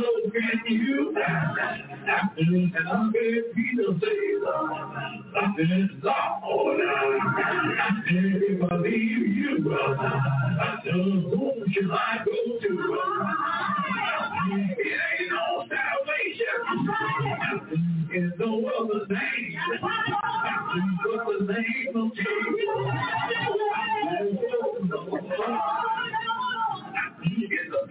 visible 0.00 0.30
can 0.32 0.60
you. 0.68 1.14
and 1.16 2.88
I'm 2.88 3.12
very 3.12 3.42
Peter 3.54 3.92
says 5.56 5.90
Lord 6.02 6.80
if 8.42 8.72
I 8.72 8.76
leave 8.76 9.36
you 9.36 9.58
to 9.58 9.72
it 14.48 15.00
ain't 15.20 15.32
salvation 15.68 16.60
in 18.14 18.32
no 18.38 18.50
other 18.66 19.06
name 19.08 19.58
but 21.92 22.14
the 27.68 27.90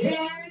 Yeah, 0.01 0.50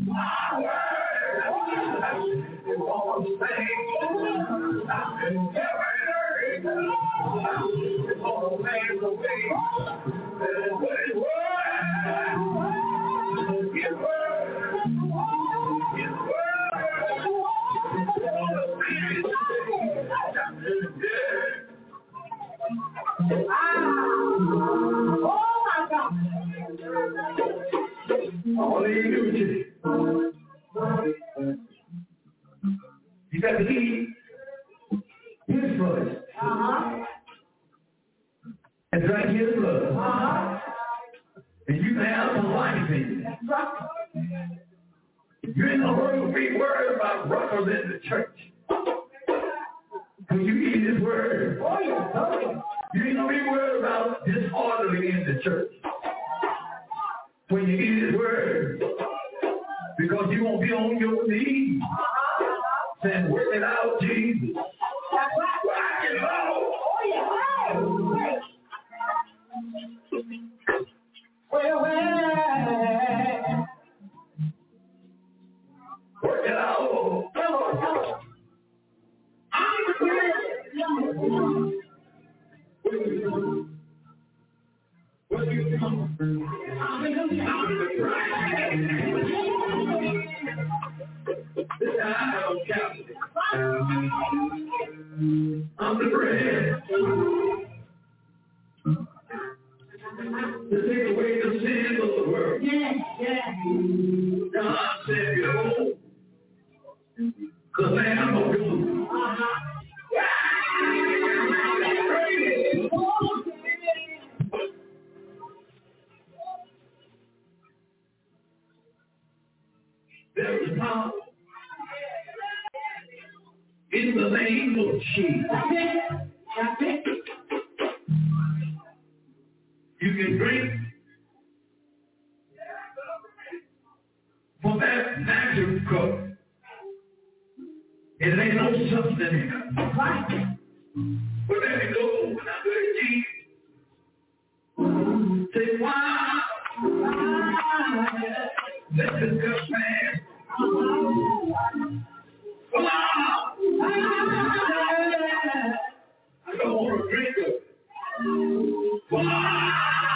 never 5.09 5.90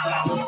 Thank 0.08 0.38
you. 0.38 0.45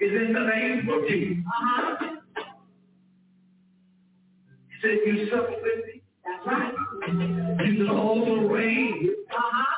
Is 0.00 0.12
in 0.12 0.32
the 0.32 0.40
name 0.40 0.88
of 0.88 1.08
Jesus. 1.08 1.44
Uh-huh. 1.46 2.06
He 4.68 4.74
said, 4.82 4.98
you 5.06 5.28
suffer 5.30 5.56
with 5.62 5.84
me. 5.86 6.02
That's 6.24 6.46
right. 6.46 6.74
You 7.66 7.76
can 7.76 7.88
also 7.90 8.32
reign. 8.48 9.10
Uh-huh. 9.30 9.76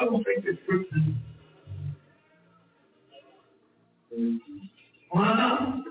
I 0.00 0.04
don't 0.04 0.24
think 0.24 0.44
it's 0.46 0.58
scripture. 0.64 1.21
Why? 5.10 5.82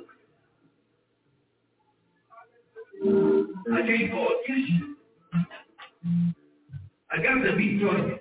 I 3.74 3.82
can't 3.88 4.12
go 4.12 4.28
against 4.44 4.70
you. 4.70 4.95
I 7.12 7.22
got 7.22 7.44
for. 7.82 8.20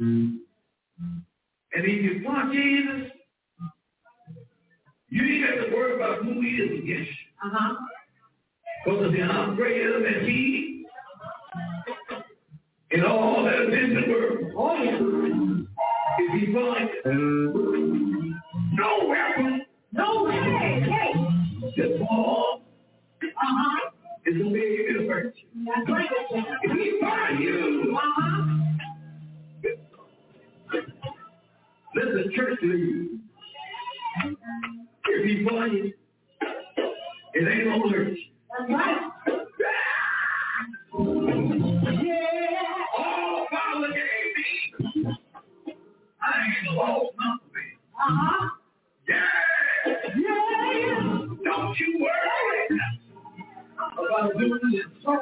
And 0.00 0.40
if 1.72 2.02
you 2.02 2.22
want 2.24 2.52
Jesus, 2.52 3.12
you 5.10 5.22
ain't 5.22 5.44
to 5.68 5.74
worry 5.74 5.94
about 5.96 6.24
who 6.24 6.40
he 6.40 6.48
is. 6.48 7.08
Uh-huh. 7.44 7.74
Because 8.84 9.14
if 9.14 9.30
I'm 9.30 9.56
greater 9.56 10.02
than 10.02 10.28
he 10.28 10.84
in 12.90 13.04
all 13.04 13.44
that 13.44 13.62
is 13.62 13.74
in 13.74 13.94
the 13.94 14.08
world. 14.08 14.38
If 16.18 16.40
he 16.40 16.52
finds 16.52 18.07
no 18.78 19.06
weapon, 19.08 19.62
no 19.92 20.24
way, 20.24 20.80
hey, 20.88 21.12
just 21.76 21.98
fall. 22.00 22.62
Uh-huh. 23.22 23.90
Able 24.26 24.50
to 24.50 25.08
hurt 25.08 25.34
you. 25.36 25.66
That's 25.66 25.90
right. 25.90 26.08
If 26.62 26.72
he 26.78 27.00
find 27.00 27.40
you, 27.40 27.98
uh-huh. 27.98 28.58
The 31.94 32.30
church 32.34 32.58
leave. 32.62 33.20
If 35.06 35.24
he 35.24 35.44
find 35.48 35.72
you, 35.72 35.92
it 37.34 37.48
ain't 37.48 37.90
hurt 37.90 38.08
you. 38.08 38.24
That's 38.58 38.70
right. 38.70 39.00
Yeah. 39.60 40.18
Don't 51.68 51.80
you 51.80 51.98
worry 52.00 52.80
about 54.08 54.38
doing 54.38 54.60
this 54.72 55.04
soul. 55.04 55.20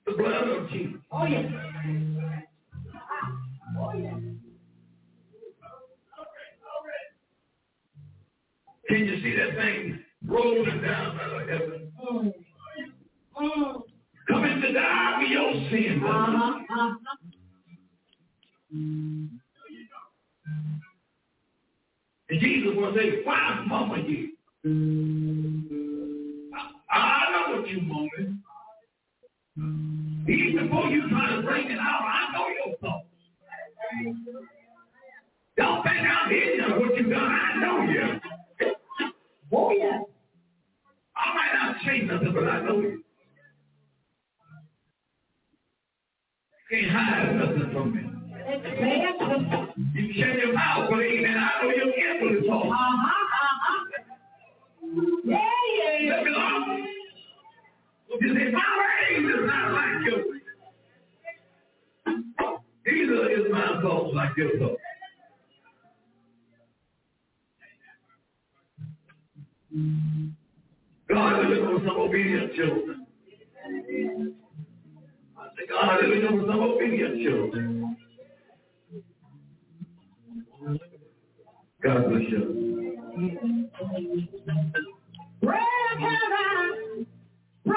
the 0.06 0.12
blood 0.12 0.48
of 0.48 0.70
Jesus. 0.70 1.00
Oh, 1.10 1.24
yes. 1.26 1.52
Oh, 3.78 3.92
yes. 3.96 4.14
Can 8.88 9.06
you 9.06 9.22
see 9.22 9.34
that 9.36 9.54
thing 9.56 9.98
rolling 10.26 10.82
down 10.82 11.18
out 11.18 11.42
of 11.42 11.48
heaven? 11.48 11.92
Mm. 12.06 12.32
Mm. 13.40 13.82
Coming 14.28 14.60
to 14.60 14.72
die 14.72 15.14
for 15.18 15.26
your 15.26 15.52
sin. 15.70 16.02
Uh-huh. 16.04 16.58
Uh-huh. 16.70 16.94
And 22.30 22.40
Jesus 22.40 22.70
will 22.76 22.94
say, 22.94 23.22
why 23.24 23.64
mama 23.66 23.98
you? 24.06 24.30
I, 26.92 26.98
I 26.98 27.32
know 27.32 27.58
what 27.58 27.68
you 27.68 27.80
mumbling. 27.82 28.43
Even 29.56 30.66
before 30.68 30.86
you 30.90 31.08
try 31.08 31.36
to 31.36 31.42
bring 31.42 31.70
it 31.70 31.78
out, 31.78 32.02
I 32.02 32.32
know 32.32 32.48
your 32.48 32.76
thoughts. 32.78 33.06
Don't 35.56 35.82
think 35.84 35.96
I'm 35.96 36.32
ignorant 36.32 36.80
what 36.80 36.96
you've 36.98 37.10
done. 37.10 37.22
I 37.22 37.60
know 37.60 37.82
you. 37.82 38.20
Oh, 39.52 39.70
yeah. 39.70 40.00
I 41.16 41.34
might 41.34 41.52
not 41.54 41.76
say 41.86 42.00
nothing, 42.00 42.32
but 42.34 42.48
I 42.48 42.62
know 42.62 42.80
you. 42.80 43.04
can't 46.68 46.90
hide 46.90 47.36
nothing 47.36 47.70
from 47.72 47.94
me. 47.94 48.00
You 49.94 50.08
can 50.08 50.20
shut 50.20 50.38
your 50.38 50.52
mouth, 50.52 50.90
but 50.90 51.00
amen. 51.00 51.36
I 51.38 51.62
know 51.62 51.70
able 51.70 52.40
to 52.40 52.46
talk. 52.48 52.64
Uh-huh, 52.64 53.08
uh-huh. 53.40 53.84
Yeah, 55.24 55.38
yeah. 56.00 56.16
Let 56.16 56.24
me 56.24 56.30
know. 56.32 56.86
You 58.20 58.34
souls 63.84 64.14
like 64.14 64.36
your 64.36 64.50
soul. 64.58 64.76
God 71.08 71.40
is 71.40 71.46
looking 71.50 71.78
for 71.78 71.86
some 71.86 71.96
obedient 71.98 72.54
children. 72.54 73.06
I 75.38 75.46
said, 75.56 75.68
God 75.68 76.04
is 76.04 76.10
looking 76.10 76.40
for 76.40 76.46
some 76.46 76.60
obedient 76.60 77.22
children. 77.22 77.96
God 81.82 82.08
bless 82.08 82.22
you. 82.30 83.70
Pray, 85.42 85.58
Pray, 87.66 87.76